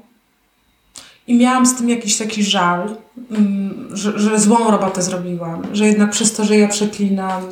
[1.28, 2.96] I miałam z tym jakiś taki żal,
[3.32, 5.62] mm, że, że złą robotę zrobiłam.
[5.74, 7.44] Że jednak przez to, że ja przeklinam,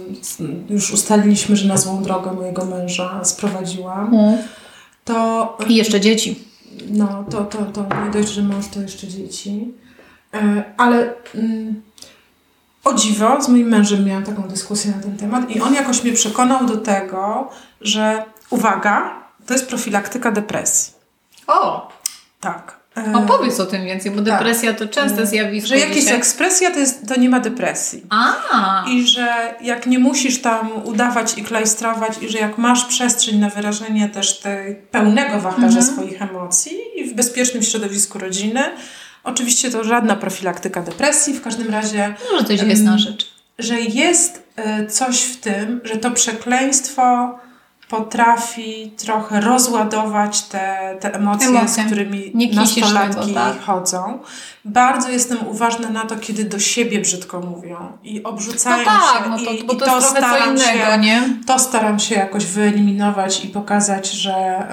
[0.69, 4.11] już ustaliliśmy, że na złą drogę mojego męża sprowadziłam,
[5.05, 6.39] to I jeszcze dzieci.
[6.89, 9.73] no, to, to, to nie dość, że mąż, to jeszcze dzieci.
[10.33, 11.81] E, Ale mm,
[12.83, 16.13] o dziwo, z moim mężem miałam taką dyskusję na ten temat i on jakoś mnie
[16.13, 17.49] przekonał do tego,
[17.81, 20.93] że uwaga, to jest profilaktyka depresji.
[21.47, 21.91] O,
[22.39, 22.75] Tak.
[22.97, 24.25] E, opowiedz o tym więcej, bo tak.
[24.25, 28.03] depresja to częste zjawisko Że jak jest ekspresja, to, jest, to nie ma depresji.
[28.09, 33.37] A, I że jak nie musisz tam udawać i klajstrować, i że jak masz przestrzeń
[33.39, 35.93] na wyrażenie też tej pełnego wachlarza Mhm.
[35.95, 38.63] swoich emocji i w bezpiecznym środowisku rodziny,
[39.23, 43.27] oczywiście to żadna profilaktyka depresji, w każdym razie, może coś jest na rzecz.
[43.59, 47.35] że jest e, coś w tym, że to przekleństwo
[47.89, 51.83] potrafi trochę rozładować te, te emocje, Emocje.
[51.83, 53.61] z którymi Nie nastolatki tak.
[53.61, 54.19] chodzą.
[54.65, 59.29] Bardzo jestem uważna na to, kiedy do siebie brzydko mówią i No obrzucają tak, się.
[59.29, 61.29] no to, i, bo i to jest trochę co staram innego, się, nie?
[61.47, 64.67] To staram się jakoś wyeliminować i pokazać, że,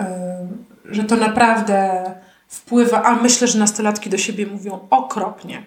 [0.90, 2.02] y, że to naprawdę
[2.48, 5.62] wpływa, a myślę, że nastolatki do siebie mówią okropnie.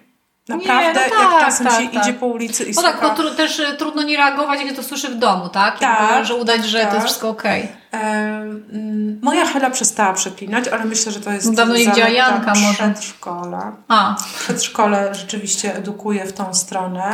[0.49, 2.03] Naprawdę, no tak, jak czasem tak, się tak.
[2.03, 4.84] idzie po ulicy i No tak, bo tru, też y, trudno nie reagować, jak to
[4.84, 5.79] słyszy w domu, tak?
[5.79, 6.93] Tak, Jakby, że udać, że to tak.
[6.93, 7.67] jest wszystko okej.
[8.01, 12.53] Em, Moja Hela przestała przeklinać, ale myślę, że to jest Dawno nie widziała zaleta Janka
[12.55, 12.73] może.
[12.73, 13.75] przedszkola.
[13.88, 17.13] A, przedszkole rzeczywiście edukuje w tą stronę.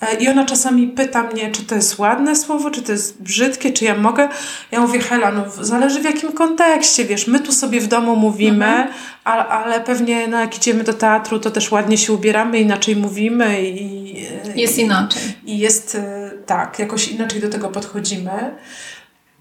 [0.00, 3.72] E, I ona czasami pyta mnie, czy to jest ładne słowo, czy to jest brzydkie,
[3.72, 4.28] czy ja mogę.
[4.70, 8.66] Ja mówię, Hela, no zależy w jakim kontekście, wiesz, my tu sobie w domu mówimy,
[8.66, 8.88] Mhm.
[9.24, 13.62] a, ale pewnie no, jak idziemy do teatru, to też ładnie się ubieramy, inaczej mówimy
[13.62, 14.14] i...
[14.60, 15.22] jest i, inaczej.
[15.46, 18.54] i jest e, tak, jakoś inaczej do tego podchodzimy.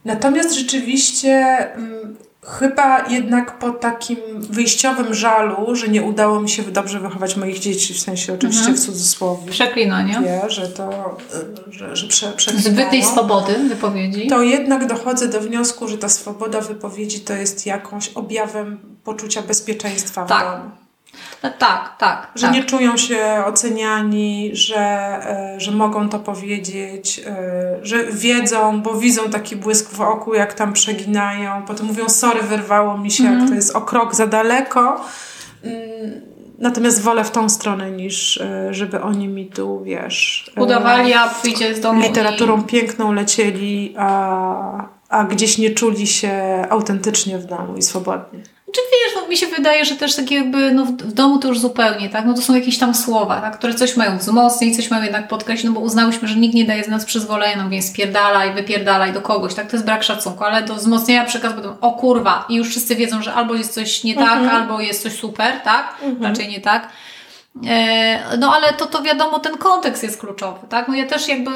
[0.06, 1.32] Natomiast rzeczywiście
[1.76, 2.16] mm,
[2.60, 7.94] chyba jednak po takim wyjściowym żalu, że nie udało mi się dobrze wychować moich dzieci,
[7.94, 8.78] w sensie oczywiście Mhm.
[8.78, 10.20] w cudzysłowie, Przeklinanie.
[10.22, 11.18] wie, że to,
[11.70, 14.28] y, że, że prze, Zbytej swobody wypowiedzi.
[14.28, 20.26] to jednak dochodzę do wniosku, że ta swoboda wypowiedzi to jest jakąś objawem poczucia bezpieczeństwa
[20.26, 20.58] w Tak.
[20.58, 20.72] domu.
[21.44, 22.28] No, tak, tak.
[22.36, 22.56] Że tak.
[22.56, 29.30] nie czują się oceniani, że, e, że mogą to powiedzieć, e, że wiedzą, bo widzą
[29.30, 31.64] taki błysk w oku, jak tam przeginają.
[31.68, 33.50] Potem mówią, sorry, wyrwało mi się, jak Mhm.
[33.50, 35.02] to jest o krok za daleko.
[35.64, 36.22] Mm,
[36.60, 40.52] Natomiast wolę w tą stronę, niż e, żeby oni mi tu, wiesz...
[40.58, 47.38] Udawali, a wyjdzie z domu literaturą piękną lecieli, a, a gdzieś nie czuli się autentycznie
[47.38, 48.44] w domu i swobodnie.
[48.76, 51.60] Czy wiesz, no mi się wydaje, że też takie jakby no, w, domu to już
[51.60, 52.26] zupełnie, tak?
[52.26, 53.58] No to są jakieś tam słowa, tak?
[53.58, 56.84] które coś mają wzmocnić, coś mają jednak podkreślić, no bo uznałyśmy, że nikt nie daje
[56.84, 59.70] z nas przyzwolenia, no więc spierdalaj, wypierdalaj do kogoś, tak?
[59.70, 63.22] To jest brak szacunku, ale do wzmocnienia przekazu będą, o kurwa, i już wszyscy wiedzą,
[63.22, 65.96] że albo jest coś nie tak, albo jest coś super, tak?
[66.22, 66.90] Raczej nie tak.
[67.68, 70.88] E, No ale to, to wiadomo, ten kontekst jest kluczowy, tak?
[70.88, 71.52] No ja też jakby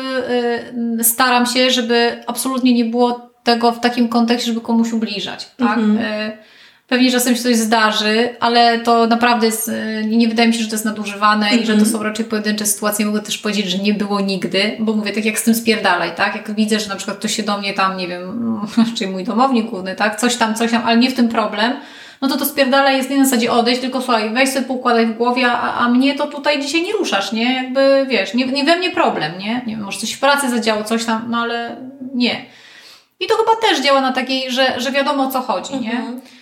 [0.99, 5.79] e, staram się, żeby absolutnie nie było tego w takim kontekście, żeby komuś ubliżać, tak?
[5.99, 6.37] E,
[6.87, 10.67] Pewnie czasem się coś zdarzy, ale to naprawdę jest, e, nie wydaje mi się, że
[10.67, 13.05] to jest nadużywane i że to są raczej pojedyncze sytuacje.
[13.05, 16.35] Mogę też powiedzieć, że nie było nigdy, bo mówię, tak jak z tym spierdalaj, tak?
[16.35, 18.61] Jak widzę, że na przykład ktoś się do mnie tam, nie wiem,
[18.97, 20.19] czyli mój domownik główny, tak?
[20.19, 21.73] Coś tam, coś tam, ale nie w tym problem,
[22.21, 25.17] no to to spierdala jest nie na zasadzie odejść, tylko słuchaj, weź sobie poukładaj w
[25.17, 27.53] głowie, a, a mnie to tutaj dzisiaj nie ruszasz, nie?
[27.53, 29.61] Jakby, wiesz, nie, nie we mnie problem, nie?
[29.65, 31.77] Nie wiem, może coś w pracy zadziało, coś tam, no ale
[32.15, 32.45] nie.
[33.19, 35.93] I to chyba też działa na takiej, że, że wiadomo o co chodzi, nie?
[35.93, 36.36] E,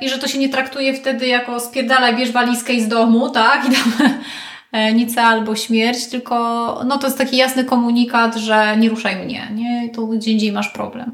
[0.00, 3.64] I że to się nie traktuje wtedy jako spierdalaj, bierz walizkę i z domu, tak?
[3.68, 4.08] I tam
[4.72, 6.34] e, nic albo śmierć, tylko
[6.86, 9.88] no to jest taki jasny komunikat, że nie ruszaj mnie, nie?
[9.88, 11.12] To gdzie indziej masz problem.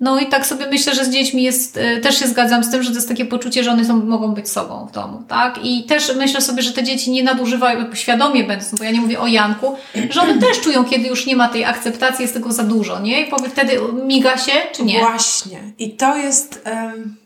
[0.00, 2.82] No i tak sobie myślę, że z dziećmi jest, e, też się zgadzam z tym,
[2.82, 5.64] że to jest takie poczucie, że one są, mogą być sobą w domu, tak?
[5.64, 9.20] I też myślę sobie, że te dzieci nie nadużywają, świadomie będąc, bo ja nie mówię
[9.20, 9.76] o Janku,
[10.10, 13.20] że one też czują, kiedy już nie ma tej akceptacji, jest tego za dużo, nie?
[13.26, 14.98] I powie wtedy miga się, czy nie?
[14.98, 15.58] Właśnie.
[15.78, 16.60] I to jest.
[16.64, 17.16] em,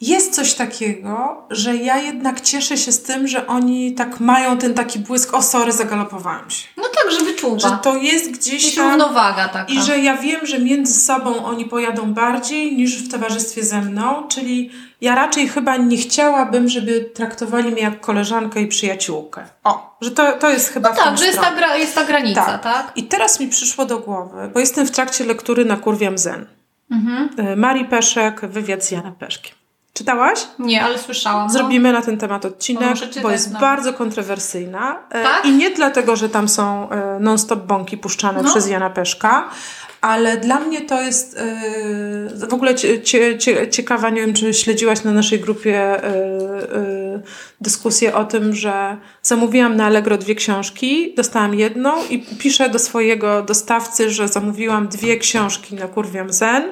[0.00, 4.74] jest coś takiego, że ja jednak cieszę się z tym, że oni tak mają ten
[4.74, 6.68] taki błysk, o sorry, zagalopowałem się.
[6.76, 7.58] No tak, że wyczuwa.
[7.58, 8.88] Że to jest gdzieś Gdzieś tam...
[8.88, 9.72] równowaga taka.
[9.72, 14.28] I że ja wiem, że między sobą oni pojadą bardziej niż w towarzystwie ze mną,
[14.28, 19.44] czyli ja raczej chyba nie chciałabym, żeby traktowali mnie jak koleżankę i przyjaciółkę.
[19.64, 22.44] O, że to, to jest chyba no tak, że jest ta, gra, jest ta granica,
[22.44, 22.62] tak?
[22.62, 22.92] Tak.
[22.96, 26.46] I teraz mi przyszło do głowy, bo jestem w trakcie lektury na Kurwiam Zen.
[26.90, 27.28] Mhm.
[27.52, 29.57] Y, Marii Peszek, wywiad z Janem Peszkiem.
[29.98, 30.38] Czytałaś?
[30.58, 31.46] Nie, ale słyszałam.
[31.46, 31.52] no.
[31.52, 33.60] Zrobimy na ten temat odcinek, czytać, bo jest no.
[33.60, 34.98] bardzo kontrowersyjna.
[35.10, 35.46] E, Tak?
[35.46, 38.50] I nie dlatego, że tam są e, non-stop bąki puszczane No.
[38.50, 39.48] przez Jana Peszka,
[40.00, 44.54] ale dla mnie to jest e, w ogóle cie, cie, cie, ciekawa, nie wiem, czy
[44.54, 46.00] śledziłaś na naszej grupie
[47.60, 53.42] dyskusję o tym, że zamówiłam na Allegro dwie książki, dostałam jedną i piszę do swojego
[53.42, 56.64] dostawcy, że zamówiłam dwie książki na Kurwiam Zen.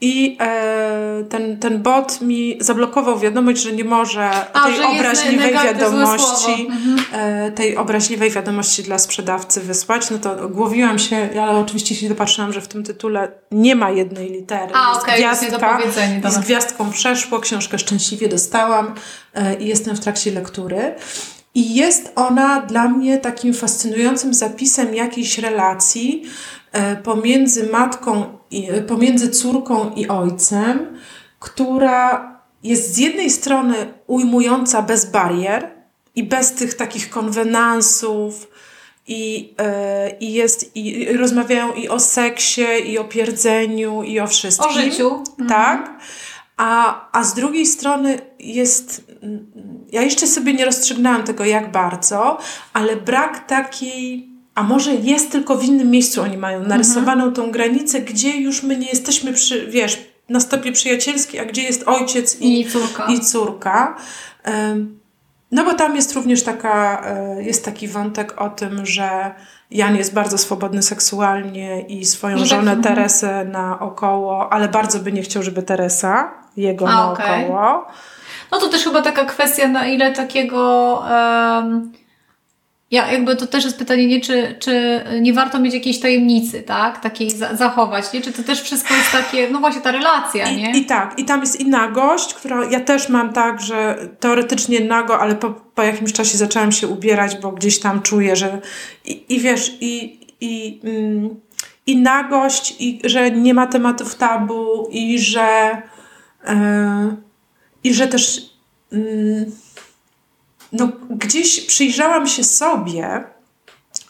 [0.00, 5.52] I e, ten, ten bot mi zablokował wiadomość, że nie może A, tej jest obraźliwej
[5.52, 6.66] wiadomości.
[6.70, 6.98] Mhm.
[7.12, 10.10] e, tej obraźliwej wiadomości dla sprzedawcy wysłać.
[10.10, 14.30] No to głowiłam się, ale oczywiście się dopatrzyłam, że w tym tytule nie ma jednej
[14.30, 14.72] litery.
[14.74, 15.80] A, jest jest gwiazdka
[16.28, 18.94] i z gwiazdką przeszło, książkę szczęśliwie dostałam
[19.34, 20.94] e, i jestem w trakcie lektury.
[21.54, 26.22] I jest ona dla mnie takim fascynującym zapisem jakiejś relacji
[27.02, 30.98] pomiędzy matką, e, pomiędzy córką i ojcem,
[31.38, 33.74] która jest z jednej strony
[34.06, 35.70] ujmująca bez barier
[36.14, 38.48] i bez tych takich konwenansów,
[39.08, 44.70] i, e, i jest, i, rozmawiają i o seksie, i o pierdzeniu, i o wszystkim.
[44.70, 45.24] O życiu.
[45.48, 45.98] Tak.
[46.56, 49.46] A, a z drugiej strony jest, mm,
[49.92, 52.38] ja jeszcze sobie nie rozstrzygnęłam tego jak bardzo,
[52.72, 54.28] ale brak takiej,
[54.58, 58.76] a może jest tylko w innym miejscu oni mają narysowaną tą granicę, gdzie już my
[58.76, 63.06] nie jesteśmy przy, wiesz, na stopie przyjacielskiej, a gdzie jest ojciec i, I córka.
[63.06, 63.96] i córka.
[65.52, 69.34] No bo tam jest również taka, e, jest taki wątek o tym, że
[69.70, 72.82] Jan jest bardzo swobodny seksualnie i swoją tak, żonę mhm.
[72.82, 77.86] Teresę naokoło, ale bardzo by nie chciał, żeby Teresa jego A, naokoło.
[78.52, 81.02] No to też chyba taka kwestia, na ile takiego.
[81.10, 81.92] em,
[82.90, 87.00] ja, jakby to też jest pytanie, nie, czy, czy nie warto mieć jakiejś tajemnicy, tak?
[87.00, 88.20] Takiej za, zachować, nie?
[88.20, 90.72] Czy to też wszystko jest takie, no właśnie ta relacja, nie?
[90.72, 94.80] I, I tak, i tam jest i nagość, która ja też mam tak, że teoretycznie
[94.80, 98.60] nago, ale po, po jakimś czasie zaczęłam się ubierać, bo gdzieś tam czuję, że
[99.04, 101.40] i, i wiesz, i, i, mm,
[101.86, 105.82] i nagość, i że nie ma tematów tabu, i że
[106.44, 107.16] e,
[107.84, 108.50] i że też
[108.92, 109.52] mm,
[110.72, 113.24] no, gdzieś przyjrzałam się sobie,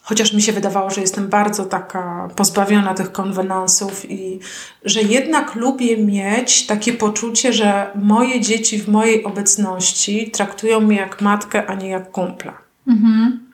[0.02, 4.40] chociaż mi się wydawało, że jestem bardzo taka pozbawiona tych konwenansów i
[4.84, 11.20] że jednak lubię mieć takie poczucie, że moje dzieci w mojej obecności traktują mnie jak
[11.20, 12.58] matkę, a nie jak kumpla.
[12.86, 13.48] Mhm.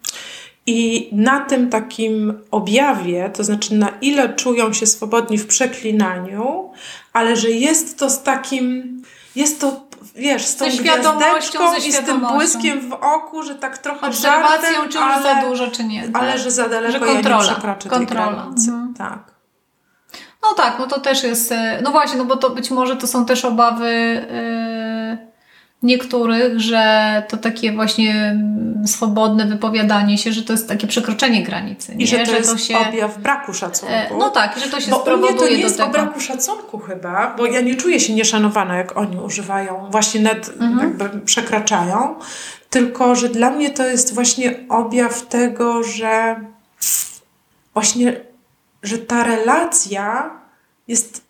[0.66, 6.70] I na tym takim objawie, to znaczy na ile czują się swobodni w przeklinaniu,
[7.12, 9.02] ale że jest to z takim,
[9.36, 14.06] jest to wiesz, z tą gwiazdeczką i z tym błyskiem w oku, że tak trochę
[14.06, 16.10] Obserwacją, żartem, czy ale, za dużo, czy nie.
[16.12, 16.40] Ale tak.
[16.40, 17.96] że za daleko że kontrola, ja nie kontrola.
[17.96, 18.70] tej granicy.
[18.70, 18.94] Mhm.
[18.94, 19.34] Tak.
[20.42, 23.06] No tak, no to też jest, e, no właśnie, no bo to być może to
[23.06, 23.90] są też obawy
[25.10, 25.33] yy,
[25.84, 28.36] niektórych, że to takie właśnie
[28.86, 31.94] swobodne wypowiadanie się, że to jest takie przekroczenie granicy.
[31.94, 32.04] Nie?
[32.04, 33.94] I że to że jest to się, objaw braku szacunku.
[33.94, 37.34] E, no tak, że to się bo sprawuje to nie jest o braku szacunku chyba,
[37.38, 40.78] bo ja nie czuję się nieszanowana, jak oni używają, właśnie net mhm.
[40.78, 42.14] jakby przekraczają,
[42.70, 46.36] tylko że dla mnie to jest właśnie objaw tego, że
[47.74, 48.20] właśnie,
[48.82, 50.30] że ta relacja
[50.88, 51.23] jest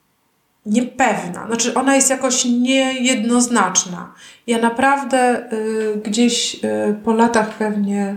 [0.66, 1.46] niepewna.
[1.46, 4.12] Znaczy, ona jest jakoś niejednoznaczna.
[4.46, 6.60] Ja naprawdę y, gdzieś y,
[7.04, 8.16] po latach pewnie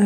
[0.00, 0.04] y,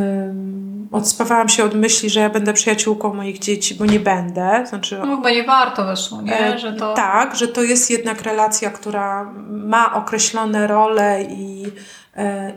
[0.92, 4.64] odspawałam się od myśli, że ja będę przyjaciółką moich dzieci, bo nie będę.
[4.66, 6.40] Znaczy, no chyba nie warto weszło, nie?
[6.40, 6.94] E, że to...
[6.94, 11.64] Tak, że to jest jednak relacja, która ma określone role i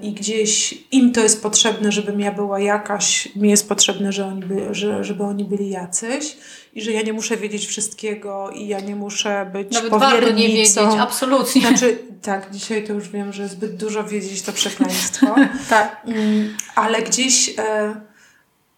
[0.02, 4.41] i gdzieś im to jest potrzebne, żebym ja była jakaś, mi jest potrzebne, że oni
[4.41, 6.38] by, że, żeby oni byli jacyś
[6.74, 9.89] i że ja nie muszę wiedzieć wszystkiego i ja nie muszę być Nawet.
[9.89, 11.62] Warto nie wiedzieć, absolutnie.
[11.62, 15.36] Znaczy, tak, dzisiaj to już wiem, że zbyt dużo wiedzieć to przekleństwo.
[15.70, 16.02] tak.
[16.06, 17.96] Mm, ale gdzieś, e,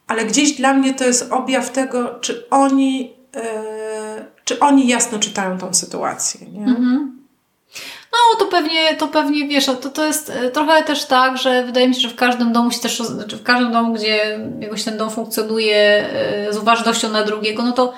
[0.08, 5.58] ale gdzieś dla mnie to jest objaw tego, czy oni, e, czy oni jasno czytają
[5.58, 6.66] tą sytuację, nie?
[6.66, 7.19] Mhm.
[8.12, 11.88] No, to pewnie, to pewnie wiesz, to, to jest e, trochę też tak, że wydaje
[11.88, 14.98] mi się, że w każdym domu się też, znaczy w każdym domu, gdzie jakoś ten
[14.98, 17.94] dom funkcjonuje e, z uważnością na drugiego, no to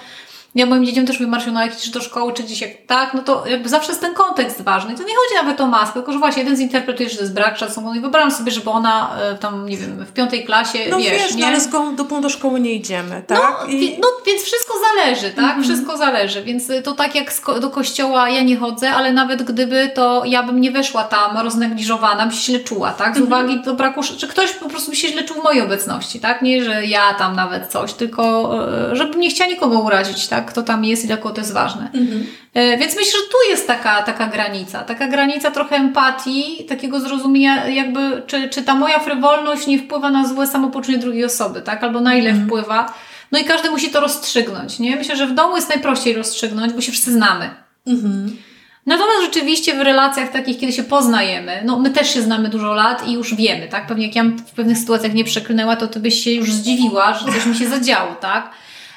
[0.55, 3.13] ja moim dzieciom też mówię, Marsiu, no jak idziesz do szkoły, czy gdzieś jak tak,
[3.13, 4.93] no to jakby zawsze jest ten kontekst ważny.
[4.93, 7.33] I to nie chodzi nawet o maskę, tylko że właśnie jeden zinterpretuje, że to jest
[7.33, 7.93] brak szacunku.
[7.93, 11.35] I wyobrażam sobie, żeby ona e, tam, nie wiem, w piątej klasie, no wiesz, wiesz
[11.35, 11.41] nie?
[11.41, 13.39] No ale z dupą do szkoły nie idziemy, tak?
[13.39, 13.97] No, I...
[14.01, 15.45] no więc wszystko zależy, tak?
[15.45, 15.63] Mhm.
[15.63, 16.43] Wszystko zależy.
[16.43, 20.43] Więc y, to tak jak do kościoła ja nie chodzę, ale nawet gdyby, to ja
[20.43, 23.15] bym nie weszła tam roznegliżowana, bym się źle czuła, tak?
[23.15, 23.25] Z mhm.
[23.25, 26.41] uwagi do braku, czy ktoś po prostu by się źle czuł w mojej obecności, tak?
[26.41, 28.51] Nie, że ja tam nawet coś, tylko
[28.91, 30.40] e, żebym nie chciała nikogo urazić, tak?
[30.43, 31.89] Kto tam jest, ile to jest ważne.
[31.93, 32.25] Mhm.
[32.53, 37.67] E, więc myślę, że tu jest taka, taka granica, taka granica trochę empatii, takiego zrozumienia,
[37.67, 41.83] jakby, czy, czy ta moja frywolność nie wpływa na złe samopoczucie drugiej osoby, tak?
[41.83, 42.47] Albo na ile mhm.
[42.47, 42.93] wpływa.
[43.31, 44.95] No i każdy musi to rozstrzygnąć, nie?
[44.95, 47.49] Myślę, że w domu jest najprościej rozstrzygnąć, bo się wszyscy znamy.
[47.87, 48.37] Mhm.
[48.85, 53.07] Natomiast rzeczywiście w relacjach takich, kiedy się poznajemy, no my też się znamy dużo lat
[53.07, 53.87] i już wiemy, tak?
[53.87, 57.25] Pewnie jak ja w pewnych sytuacjach nie przeklnęła, to ty byś się już zdziwiła, że
[57.25, 58.51] coś mi się zadziało, tak?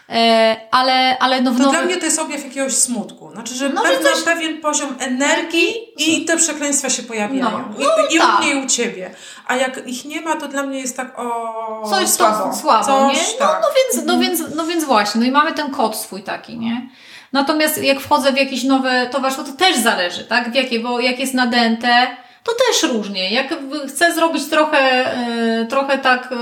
[0.09, 3.31] E, ale, ale no w To dla mnie to jest objaw jakiegoś smutku.
[3.31, 4.23] Znaczy, że no, pewna, coś...
[4.23, 7.51] pewien poziom energii i te przekleństwa się pojawiają.
[7.51, 8.41] No, no, I, i tak.
[8.41, 9.11] u mnie i u ciebie.
[9.47, 12.51] A jak ich nie ma, to dla mnie jest tak o Coś słabo.
[12.51, 13.23] To, słabo, Coś, nie?
[13.41, 13.63] No, tak.
[13.63, 15.21] no, więc, no, więc, no więc właśnie.
[15.21, 16.89] No i mamy ten kod swój taki, nie?
[17.33, 20.53] Natomiast jak wchodzę w jakieś nowe towarzystwo, to też zależy, tak?
[20.53, 23.31] W jakie, bo jak jest nadęte, to też różnie.
[23.31, 23.55] Jak
[23.89, 26.37] chcę zrobić trochę, e, trochę tak e,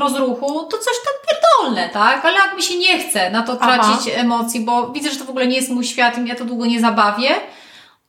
[0.00, 2.24] rozruchu, to coś tam pierdolne, tak?
[2.24, 4.20] Ale jak mi się nie chce na to tracić Aha.
[4.20, 6.66] emocji, bo widzę, że to w ogóle nie jest mój świat i ja to długo
[6.66, 7.30] nie zabawię,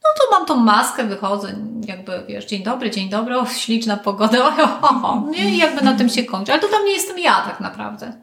[0.04, 1.56] no to mam tą maskę, wychodzę,
[1.88, 4.38] jakby wiesz, dzień dobry, dzień dobry, o, śliczna pogoda,
[4.82, 5.50] o, o, nie?
[5.50, 6.52] I jakby na tym się kończy.
[6.52, 8.14] Ale to tam nie jestem ja tak naprawdę.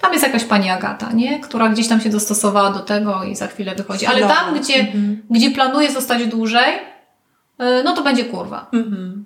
[0.00, 1.40] Tam jest jakaś pani Agata, nie?
[1.40, 4.06] Która gdzieś tam się dostosowała do tego i za chwilę wychodzi.
[4.06, 5.22] Ale tam, gdzie, mhm.
[5.30, 6.93] gdzie planuję zostać dłużej,
[7.58, 8.66] no to będzie kurwa.
[8.72, 9.24] Mhm.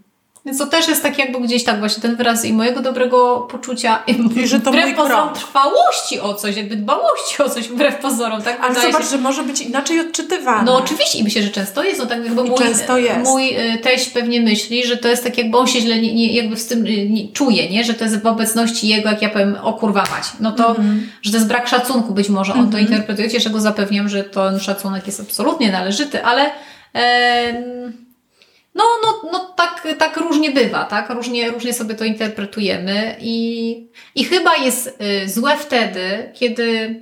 [0.49, 4.03] Więc to też jest tak jakby gdzieś tak właśnie ten wyraz i mojego dobrego poczucia
[4.37, 8.43] i, że to wbrew pozorom trwałości o coś, jakby dbałości o coś wbrew pozorom.
[8.43, 8.61] Tak?
[8.61, 9.11] Ale zobacz, się...
[9.11, 10.63] że może być inaczej odczytywane.
[10.65, 12.01] No oczywiście i myślę, że często jest.
[12.01, 12.89] No, tak jakby mój, jest.
[13.25, 16.33] mój e, teść pewnie myśli, że to jest tak jakby on się źle nie, nie,
[16.33, 17.85] jakby z tym nie, czuje, nie?
[17.85, 20.25] że to jest w obecności jego, jak ja powiem, o kurwa mać.
[20.41, 21.11] No to, mhm.
[21.23, 22.85] że to jest brak szacunku być może, on to mhm.
[22.85, 26.51] interpretuje, czego go zapewniam, że ten szacunek jest absolutnie należyty, ale...
[28.79, 31.11] No, no, no tak, tak różnie bywa, tak?
[31.11, 36.97] Różnie, różnie sobie to interpretujemy i, i chyba jest y, złe wtedy, kiedy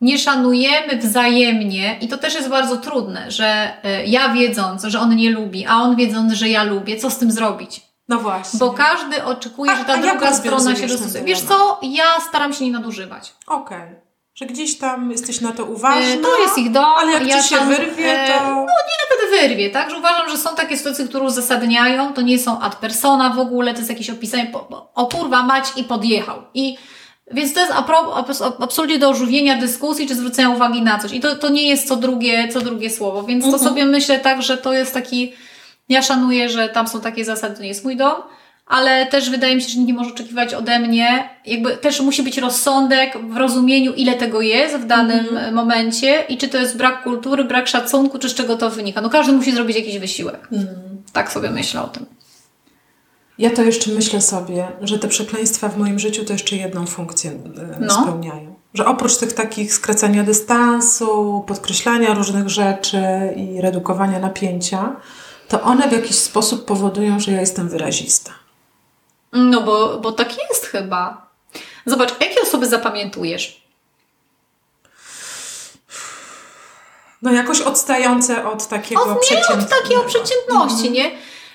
[0.00, 3.72] nie szanujemy wzajemnie i to też jest bardzo trudne, że
[4.02, 7.18] y, ja wiedząc, że on nie lubi, a on wiedząc, że ja lubię, co z
[7.18, 7.80] tym zrobić?
[8.08, 8.58] No właśnie.
[8.58, 11.24] Bo każdy oczekuje, a, że ta druga strona się dostosuje.
[11.24, 13.34] Wiesz co, ja staram się nie nadużywać.
[13.46, 13.78] Okej.
[13.78, 14.03] Okay
[14.34, 16.14] że gdzieś tam jesteś na to uważna.
[16.14, 18.44] E, to jest ich dom, ale jak ja ci się tam, wyrwie, e, to...
[18.44, 19.90] No nie nawet wyrwie, tak?
[19.90, 23.72] Że uważam, że są takie sytuacje, które uzasadniają, to nie są ad persona w ogóle,
[23.72, 26.42] to jest jakieś opisanie, po, po, o kurwa mać i podjechał.
[26.54, 26.76] I
[27.30, 27.72] Więc to jest
[28.60, 31.12] absolutnie do ożywienia dyskusji, czy zwrócenia uwagi na coś.
[31.12, 33.22] I to, to nie jest co drugie, co drugie słowo.
[33.22, 33.68] Więc to mhm.
[33.68, 35.32] sobie myślę tak, że to jest taki,
[35.88, 38.22] ja szanuję, że tam są takie zasady, to nie jest mój dom,
[38.66, 42.22] ale też wydaje mi się, że nikt nie może oczekiwać ode mnie, jakby też musi
[42.22, 45.54] być rozsądek w rozumieniu, ile tego jest w danym mm.
[45.54, 49.00] momencie i czy to jest brak kultury, brak szacunku, czy z czego to wynika.
[49.00, 50.48] No każdy musi zrobić jakiś wysiłek.
[50.52, 50.66] Mm.
[51.12, 52.06] Tak sobie myślę o tym.
[53.38, 57.30] Ja to jeszcze myślę sobie, że te przekleństwa w moim życiu to jeszcze jedną funkcję
[57.30, 57.36] e,
[57.80, 58.02] no.
[58.02, 58.54] spełniają.
[58.74, 63.02] Że oprócz tych takich skracania dystansu, podkreślania różnych rzeczy
[63.36, 64.96] i redukowania napięcia,
[65.48, 68.43] to one w jakiś sposób powodują, że ja jestem wyrazista.
[69.34, 71.30] No bo, bo tak jest chyba.
[71.86, 73.64] Zobacz, jakie osoby zapamiętujesz?
[77.22, 80.92] No jakoś odstające od takiego od, nie, od takiej przeciętności, mhm.
[80.92, 81.10] nie?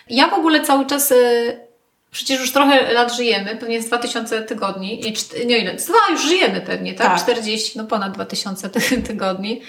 [0.10, 1.12] Ja w ogóle cały czas...
[1.12, 1.70] Y
[2.12, 6.62] Przecież już trochę lat żyjemy, pewnie jest 2000 tygodni, nie, nie ile, dwa już żyjemy
[6.62, 7.08] pewnie, tak?
[7.08, 7.22] tak?
[7.22, 8.70] 40, no ponad 2000
[9.08, 9.62] tygodni.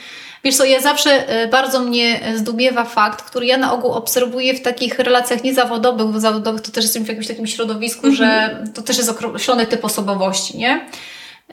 [0.45, 4.63] Wiesz co, ja zawsze e, bardzo mnie zdumiewa fakt, który ja na ogół obserwuję w
[4.63, 8.19] takich relacjach niezawodowych, bo zawodowych to też jestem w jakimś takim środowisku, mm -hmm.
[8.19, 10.87] że to też jest określony typ osobowości, nie?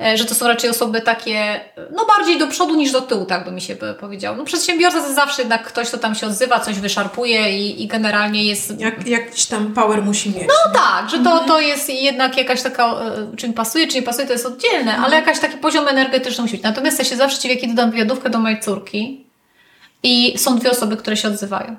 [0.01, 3.45] E, że to są raczej osoby takie, no bardziej do przodu niż do tyłu, tak
[3.45, 4.35] by mi się powiedział.
[4.35, 8.43] No przedsiębiorca to zawsze jednak ktoś, kto tam się odzywa, coś wyszarpuje i, i generalnie
[8.43, 8.79] jest...
[8.79, 10.47] Jak, jakiś tam power musi mieć.
[10.47, 10.73] No nie?
[10.73, 11.47] tak, że to, mhm.
[11.47, 14.91] to jest jednak jakaś taka, e, czy mi pasuje, czy nie pasuje, to jest oddzielne,
[14.91, 15.25] ale mhm.
[15.25, 16.63] jakaś taki poziom energetyczny musi być.
[16.63, 19.25] Natomiast ja się zawsze dziwię, kiedy dam wywiadówkę do mojej córki
[20.03, 21.75] i są dwie osoby, które się odzywają.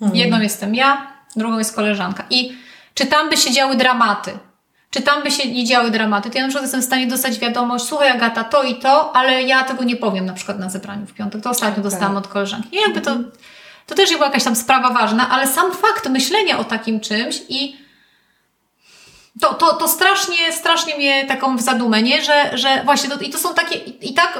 [0.00, 0.20] Mhm.
[0.20, 2.24] Jedną jestem ja, drugą jest koleżanka.
[2.30, 2.52] I
[2.94, 4.30] czy tam by się działy dramaty,
[4.90, 7.38] czy tam by się nie działy dramaty, to ja na przykład jestem w stanie dostać
[7.38, 11.06] wiadomość, słuchaj Agata, to i to, ale ja tego nie powiem na przykład na zebraniu
[11.06, 11.42] w piątek.
[11.42, 11.84] To ostatnio okay.
[11.84, 12.76] dostałam od koleżanki.
[12.76, 13.16] I jakby to,
[13.86, 17.76] to też była jakaś tam sprawa ważna, ale sam fakt myślenia o takim czymś i
[19.40, 22.22] to, to, to strasznie, strasznie mnie taką w zadumę, nie?
[22.22, 24.38] Że, że właśnie, to, i to są takie, i, i tak,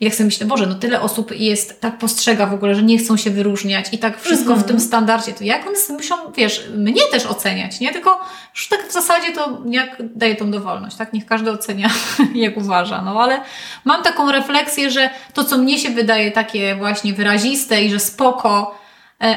[0.00, 2.98] i tak sobie myślę, Boże, no tyle osób jest, tak postrzega w ogóle, że nie
[2.98, 4.64] chcą się wyróżniać i tak wszystko mm -hmm.
[4.64, 7.92] w tym standardzie, to jak one muszą, wiesz, mnie też oceniać, nie?
[7.92, 8.20] Tylko
[8.54, 11.12] już tak w zasadzie to jak daję tą dowolność, tak?
[11.12, 11.90] Niech każdy ocenia,
[12.34, 13.40] jak uważa, no ale
[13.84, 18.80] mam taką refleksję, że to, co mnie się wydaje takie właśnie wyraziste i że spoko,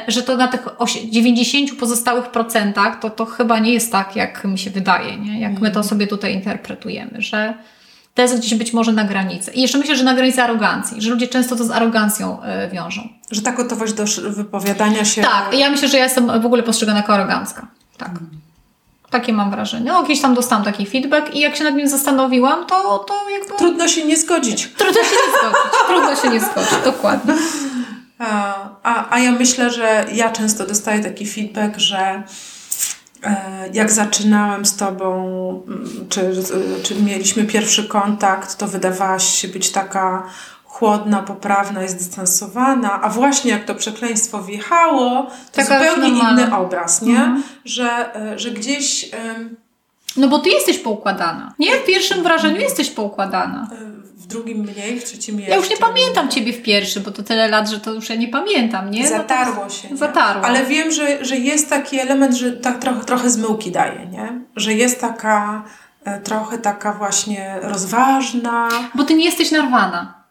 [0.07, 0.67] że to na tych
[1.09, 5.39] 90 pozostałych procentach to, to chyba nie jest tak, jak mi się wydaje, nie?
[5.39, 5.83] jak my to mhm.
[5.83, 7.53] sobie tutaj interpretujemy, że
[8.13, 9.51] to jest gdzieś być może na granicy.
[9.51, 13.09] I jeszcze myślę, że na granicy arogancji, że ludzie często to z arogancją e, wiążą.
[13.31, 15.21] Że ta gotowość do wypowiadania się.
[15.21, 17.67] Tak, ja myślę, że ja jestem w ogóle postrzegana jako arogancka.
[17.97, 18.09] Tak.
[18.09, 18.29] Mhm.
[19.09, 19.85] Takie mam wrażenie.
[19.91, 23.57] No, jakieś tam dostałam taki feedback i jak się nad nim zastanowiłam, to, to jakby...
[23.57, 24.67] Trudno się nie zgodzić.
[24.67, 25.87] Trudno się nie zgodzić.
[25.87, 27.33] Trudno się nie zgodzić, dokładnie.
[28.83, 32.23] A, a ja myślę, że ja często dostaję taki feedback, że
[33.23, 35.23] e, jak zaczynałem z Tobą,
[35.67, 36.33] mm, czy,
[36.83, 40.23] czy mieliśmy pierwszy kontakt, to wydawałaś się być taka
[40.63, 47.01] chłodna, poprawna i zdystansowana, a właśnie jak to przekleństwo wjechało, to taka zupełnie inny obraz,
[47.01, 47.17] nie?
[47.17, 47.43] Mhm.
[47.65, 49.11] Że, e, że gdzieś...
[50.17, 51.53] No bo Ty jesteś poukładana.
[51.59, 51.75] Nie?
[51.75, 53.67] W pierwszym wrażeniu jesteś poukładana.
[53.71, 53.75] E,
[54.17, 55.51] w drugim mniej, w trzecim jeszcze.
[55.51, 58.15] Ja już nie pamiętam Ciebie w pierwszym, bo to tyle lat, że to już ja
[58.15, 59.03] nie pamiętam, nie?
[59.03, 59.89] No Zatarło się.
[59.89, 59.97] Nie?
[59.97, 60.45] Zatarło.
[60.45, 64.41] Ale wiem, że, że jest taki element, że tak trochę, trochę zmyłki daje, nie?
[64.55, 65.63] Że jest taka
[66.05, 68.69] e, trochę taka właśnie rozważna.
[68.95, 70.22] Bo Ty nie jesteś narwana.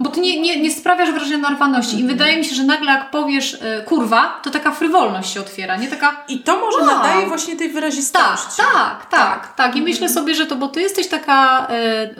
[0.00, 1.92] Bo ty nie, nie, nie sprawiasz wrażenia narwaności.
[1.92, 2.18] I mhm.
[2.18, 5.88] wydaje mi się, że nagle jak powiesz y, kurwa, to taka frywolność się otwiera, nie?
[5.88, 6.24] Taka.
[6.28, 6.86] I to może wow.
[6.86, 8.56] nadaje właśnie tej wyrazistości.
[8.56, 9.54] Tak, tak, tak, tak.
[9.54, 9.76] tak.
[9.76, 11.68] I myślę sobie, że to, bo ty jesteś taka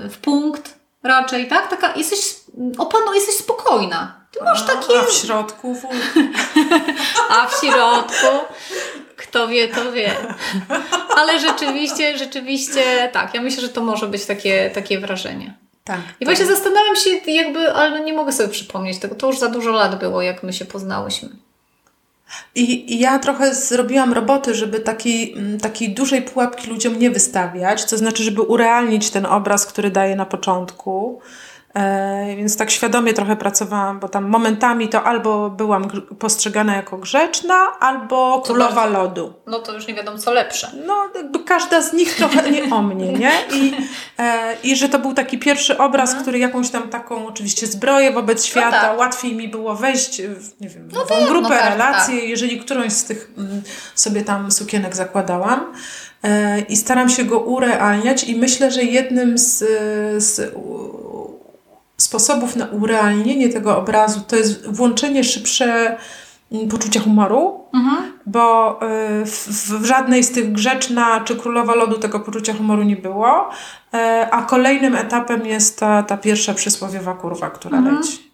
[0.06, 1.68] y, w punkt, Raczej, tak?
[1.68, 2.34] Taka, jesteś,
[2.78, 4.20] opano, jesteś spokojna.
[4.30, 4.98] Ty masz takie...
[4.98, 5.76] A w środku?
[7.40, 8.26] A w środku?
[9.16, 10.16] Kto wie, to wie.
[11.16, 13.34] Ale rzeczywiście, rzeczywiście tak.
[13.34, 15.54] Ja myślę, że to może być takie, takie wrażenie.
[15.90, 16.00] Tak.
[16.00, 16.28] I tak.
[16.28, 19.14] właśnie zastanawiam się jakby, ale nie mogę sobie przypomnieć tego.
[19.14, 21.28] To już za dużo lat było, jak my się poznałyśmy.
[22.54, 27.84] I, I, ja trochę zrobiłam roboty, żeby takiej, mm, takiej dużej pułapki ludziom nie wystawiać,
[27.84, 31.20] to znaczy, żeby urealnić ten obraz, który daję na początku.
[31.74, 37.54] E, więc tak świadomie trochę pracowałam, bo tam momentami to albo byłam postrzegana jako grzeczna,
[37.80, 39.32] albo królowa lodu.
[39.46, 40.70] No to już nie wiadomo, co lepsze.
[40.86, 43.32] No, jakby każda z nich trochę nie o mnie, nie?
[43.54, 43.74] I,
[44.18, 46.22] e, I że to był taki pierwszy obraz, mhm.
[46.22, 48.98] który jakąś tam taką oczywiście zbroję wobec no świata, no tak.
[48.98, 52.28] łatwiej mi było wejść w, nie wiem, no tak, grupę, no tak, relację, tak.
[52.28, 53.62] jeżeli którąś z tych m, mm,
[53.94, 55.72] sobie tam sukienek zakładałam.
[56.22, 59.58] E, I staram się go urealniać i myślę, że jednym z,
[60.24, 60.54] z
[62.02, 65.96] sposobów na urealnienie tego obrazu to jest włączenie szybsze
[66.52, 68.12] mm, poczucia humoru, Mhm.
[68.26, 68.80] bo
[69.22, 69.48] y, w,
[69.80, 73.50] w żadnej z tych grzeczna czy królowa lodu tego poczucia humoru nie było,
[73.94, 77.96] e, a kolejnym etapem jest ta, ta pierwsza przysłowiowa kurwa, która Mhm.
[77.96, 78.30] leci.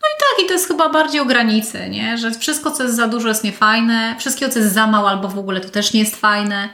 [0.00, 2.18] Tak, i to jest chyba bardziej o granicy, nie?
[2.18, 5.38] Że wszystko, co jest za dużo, jest niefajne, wszystkiego, co jest za mało albo w
[5.38, 6.68] ogóle, to też nie jest fajne.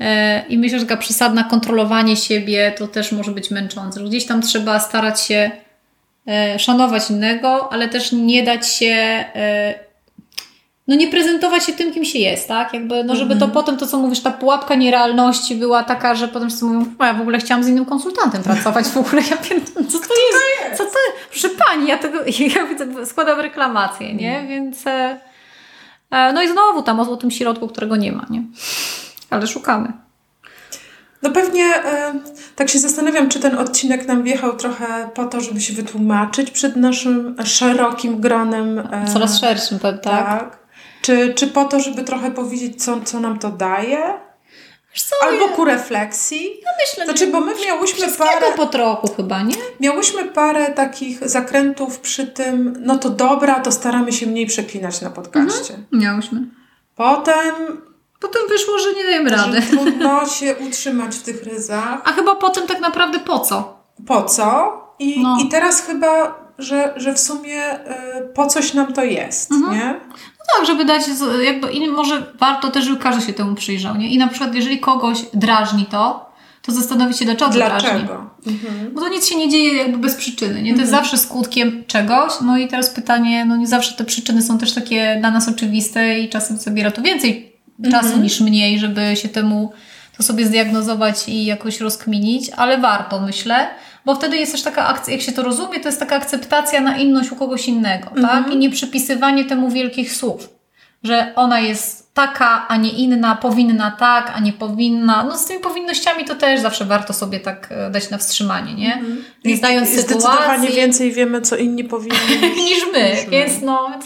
[0.00, 4.00] E, I myślę, że taka przesadna kontrolowanie siebie to też może być męczące.
[4.04, 5.50] Gdzieś tam trzeba starać się
[6.28, 8.94] e, szanować innego, ale też nie dać się,
[9.34, 9.74] e,
[10.88, 12.74] no nie prezentować się tym, kim się jest, tak?
[12.74, 16.48] Jakby, no żeby to potem, to co mówisz, ta pułapka nierealności była taka, że potem
[16.48, 19.86] wszyscy mówią, "A ja w ogóle chciałam z innym konsultantem pracować, w ogóle ja pierdolę,
[19.86, 20.78] co to jest?
[20.78, 20.90] Co to
[21.30, 22.18] Proszę pani, ja tego,
[22.54, 24.46] ja składam reklamację, nie?
[24.48, 25.20] Więc, e,
[26.10, 28.42] e, no i znowu tam o, o tym środku, którego nie ma, nie?
[29.30, 29.92] Ale szukamy.
[31.22, 32.14] No pewnie e,
[32.56, 36.76] tak się zastanawiam, czy ten odcinek nam wjechał trochę po to, żeby się wytłumaczyć przed
[36.76, 38.78] naszym szerokim gronem.
[38.78, 40.00] e, Coraz szerszym, tak?
[40.02, 40.58] tak.
[41.02, 43.98] Czy, czy po to, żeby trochę powiedzieć, co, co nam to daje?
[44.96, 46.50] Co, Albo ja ku refleksji?
[46.80, 49.54] myślę, Znaczy, bo my miałyśmy parę, po trochu chyba, nie?
[49.80, 55.10] miałyśmy parę takich zakrętów przy tym, no to dobra, to staramy się mniej przeklinać na
[55.10, 55.74] podcaście.
[55.92, 56.40] Miałyśmy.
[56.96, 57.54] Potem,
[58.20, 59.62] Potem wyszło, że nie dajemy rady.
[59.62, 62.00] że trudno się utrzymać w tych ryzach.
[62.04, 63.80] A chyba potem tak naprawdę po co?
[64.06, 64.80] Po co?
[64.98, 65.38] I, No.
[65.44, 67.80] i teraz chyba, że, że w sumie y,
[68.34, 69.72] po coś nam to jest, Mhm.
[69.78, 69.86] nie?
[70.38, 71.02] No tak, żeby dać,
[71.44, 74.10] jakby, i może warto też, żeby każdy się temu przyjrzał, nie?
[74.10, 76.30] I na przykład, jeżeli kogoś drażni to,
[76.62, 77.88] to zastanowić się, dlaczego, drażni.
[77.88, 78.30] Dlaczego?
[78.46, 78.94] Mhm.
[78.94, 80.74] Bo to nic się nie dzieje jakby bez przyczyny, nie?
[80.74, 82.32] To jest zawsze skutkiem czegoś.
[82.42, 86.18] No i teraz pytanie, no nie zawsze te przyczyny są też takie dla nas oczywiste
[86.20, 87.49] i czasem zabiera to więcej
[87.90, 89.72] czasu niż mniej, żeby się temu
[90.16, 93.68] to sobie zdiagnozować i jakoś rozkminić, ale warto, myślę,
[94.04, 96.96] bo wtedy jest też taka akcja, jak się to rozumie, to jest taka akceptacja na
[96.96, 98.52] inność u kogoś innego, tak?
[98.52, 100.48] I nie przypisywanie temu wielkich słów,
[101.02, 105.24] że ona jest taka, a nie inna, powinna tak, a nie powinna.
[105.24, 109.02] No z tymi powinnościami to też zawsze warto sobie tak e, dać na wstrzymanie, nie?
[109.44, 112.18] Nie znając I zdecydowanie sytuacji więcej wiemy, co inni powinni.
[112.64, 113.30] niż my, Niż my.
[113.30, 114.04] więc no, więc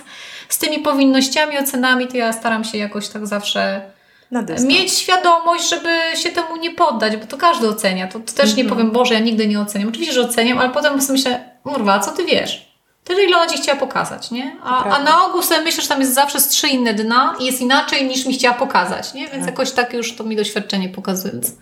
[0.48, 3.80] z tymi powinnościami, ocenami to ja staram się jakoś tak zawsze
[4.66, 8.08] mieć świadomość, żeby się temu nie poddać, bo to każdy ocenia.
[8.08, 9.88] To, to też nie powiem, Boże, ja nigdy nie oceniam.
[9.88, 12.74] Oczywiście, że oceniam, ale potem sobie myślę, kurwa, co ty wiesz?
[13.04, 14.56] Tyle, ile ona ci chciała pokazać, nie?
[14.62, 17.44] A, a na ogół sobie myślę, że tam jest zawsze z trzy inne dna i
[17.44, 19.28] jest inaczej niż mi chciała pokazać, nie?
[19.28, 21.32] Więc jakoś tak już to mi doświadczenie pokazuje.
[21.32, 21.52] Więc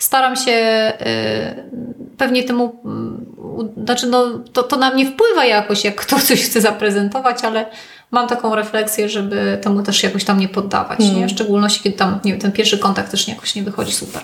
[0.00, 0.52] staram się
[1.00, 2.82] y, pewnie temu,
[3.78, 7.66] y, znaczy no, to, to na mnie wpływa jakoś, jak ktoś coś chce zaprezentować, ale
[8.10, 11.26] mam taką refleksję, żeby temu też jakoś tam nie poddawać, nie?
[11.26, 14.22] W szczególności, kiedy tam, nie wiem, ten pierwszy kontakt też jakoś nie wychodzi super.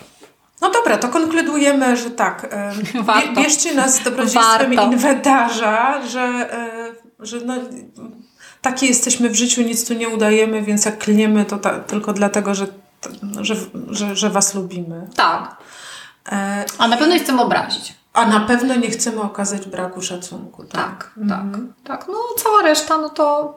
[0.60, 2.48] No dobra, to konkludujemy, że tak.
[2.50, 2.72] e,
[3.02, 3.28] Warto.
[3.28, 4.92] bie- Bierzcie nas z dobrodziejstwem Warto.
[4.92, 6.68] inwentarza, że, e,
[7.20, 7.54] że no,
[8.62, 12.54] takie jesteśmy w życiu, nic tu nie udajemy, więc jak klniemy, to ta, tylko dlatego,
[12.54, 12.66] że,
[13.40, 13.54] że,
[13.90, 15.08] że, że Was lubimy.
[15.16, 15.56] Tak.
[16.32, 17.94] E, A na pewno nie chcemy obrazić.
[18.12, 20.64] A na pewno nie chcemy okazać braku szacunku.
[20.64, 21.14] Tak.
[21.28, 22.08] Tak, tak, tak.
[22.08, 23.54] No cała reszta, no to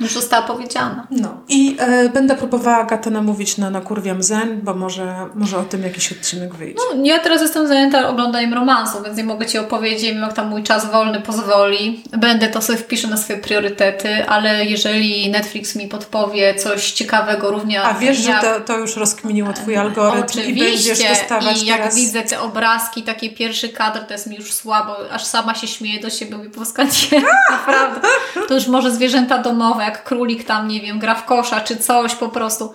[0.00, 1.06] już została powiedziana.
[1.10, 1.40] No.
[1.48, 6.12] I e, będę próbowała Agatę namówić na Nakurwiam Zen, bo może, może o tym jakiś
[6.12, 6.80] odcinek wyjdzie.
[6.94, 10.62] No, ja teraz jestem zajęta oglądaniem romansu, więc nie mogę Ci opowiedzieć, jak tam mój
[10.62, 12.02] czas wolny pozwoli.
[12.18, 17.82] Będę to sobie wpiszę na swoje priorytety, ale jeżeli Netflix mi podpowie coś ciekawego równie
[17.82, 18.42] A wiesz, że jak...
[18.42, 21.08] to, to już rozkminiło Twój algorytm i będziesz Oczywiście.
[21.08, 21.96] dostawać I jak teraz...
[21.96, 26.00] widzę te obrazki, taki pierwszy kadr, to jest mi już słabo, aż sama się śmieję
[26.00, 28.00] do siebie, Polska nie, naprawdę.
[28.48, 32.14] To już może zwierzęta domowe, jak królik tam, nie wiem, gra w kosza, czy coś
[32.14, 32.74] po prostu.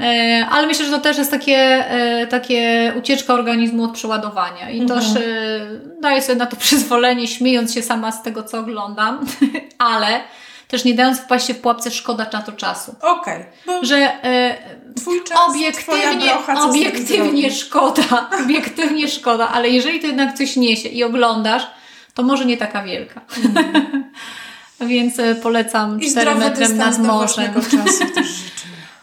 [0.00, 1.56] E, Ale myślę, że to też jest takie,
[1.90, 5.00] e, takie ucieczka organizmu od przeładowania i Mhm.
[5.00, 5.20] też e,
[6.00, 9.26] daję sobie na to przyzwolenie, śmiejąc się sama z tego, co oglądam,
[9.78, 10.20] ale
[10.68, 12.94] też nie dając wpaść się w pułapce szkoda na to czasu.
[13.02, 14.56] Okej, bo Że e,
[14.96, 18.02] twój czas, obiektywnie, brocha, obiektywnie szkoda,
[18.44, 21.66] obiektywnie szkoda, ale jeżeli to jednak coś niesie i oglądasz,
[22.14, 23.20] to może nie taka wielka.
[24.80, 26.00] Więc e, polecam Mm.
[26.00, 27.54] I 4 zdrowy metrem nad morzem.
[27.54, 28.26] czasu też.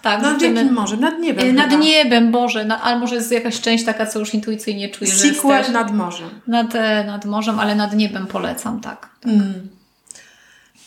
[0.01, 0.99] Tak, Nad życzymy- jakim morzem?
[0.99, 1.83] Nad niebem E, Nad chyba.
[1.83, 5.63] niebem, Boże, na, ale może jest jakaś część taka, co już intuicyjnie czuję, że Sequel
[5.63, 6.29] też nad morzem.
[6.47, 9.09] nad, e, nad morzem, ale nad niebem polecam, tak.
[9.25, 9.53] Mm.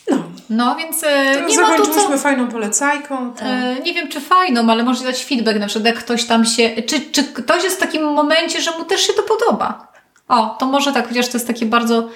[0.09, 0.17] No,
[0.49, 1.07] No więc to
[1.49, 1.77] nie ma tu co...
[1.77, 3.33] zakończyliśmy fajną polecajką.
[3.33, 3.45] To...
[3.45, 6.69] E, Nie wiem, czy fajną, ale może dać feedback, na przykład jak ktoś tam się,
[6.87, 9.87] czy, czy ktoś jest w takim momencie, że mu też się to podoba.
[10.27, 12.09] O, to może tak, chociaż to jest takie bardzo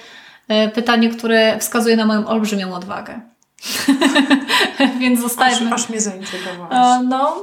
[0.74, 3.20] pytanie, które wskazuje na moją olbrzymią odwagę.
[5.00, 5.74] Więc aż, zostajemy.
[5.74, 7.00] aż mnie zaintrygowałaś.
[7.00, 7.36] E, No,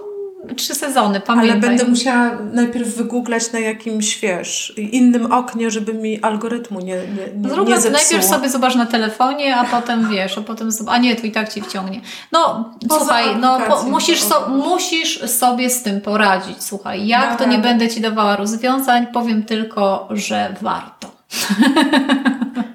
[0.55, 1.51] trzy sezony, pamiętaj.
[1.51, 7.33] Ale będę musiała najpierw wygooglać na jakimś, wiesz, innym oknie, żeby mi algorytmu nie, nie,
[7.41, 8.01] nie, Zrób nie zepsuło.
[8.01, 11.53] najpierw sobie zobacz na telefonie, a potem wiesz, a potem a nie, to i tak
[11.53, 12.01] ci wciągnie.
[12.31, 16.63] No, Poza słuchaj, no po, musisz, so, musisz sobie z tym poradzić.
[16.63, 17.69] Słuchaj, jak Dam to nie radę.
[17.69, 21.11] będę ci dawała rozwiązań, powiem tylko, że warto.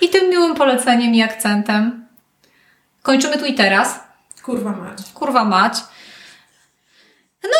[0.00, 2.06] I tym miłym poleceniem i akcentem
[3.02, 4.00] kończymy tu i teraz.
[4.42, 4.98] Kurwa mać.
[5.14, 5.74] Kurwa mać.
[7.42, 7.58] No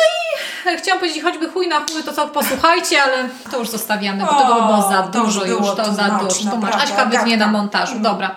[0.73, 4.41] i chciałam powiedzieć, choćby chuj na chuj, to co posłuchajcie, ale to już zostawiamy, bo
[4.41, 6.51] tego by było za to dużo już, to too za dużo.
[6.51, 6.73] To masz.
[6.73, 7.99] naprawdę, Aśka wytnie na montażu.
[7.99, 8.35] Dobra.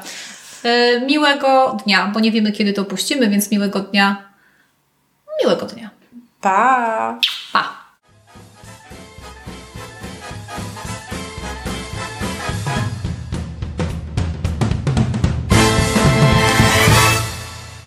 [0.65, 4.17] E, miłego dnia, bo nie wiemy kiedy to puścimy, więc miłego dnia.
[5.45, 5.91] Miłego dnia.
[6.41, 7.19] Pa!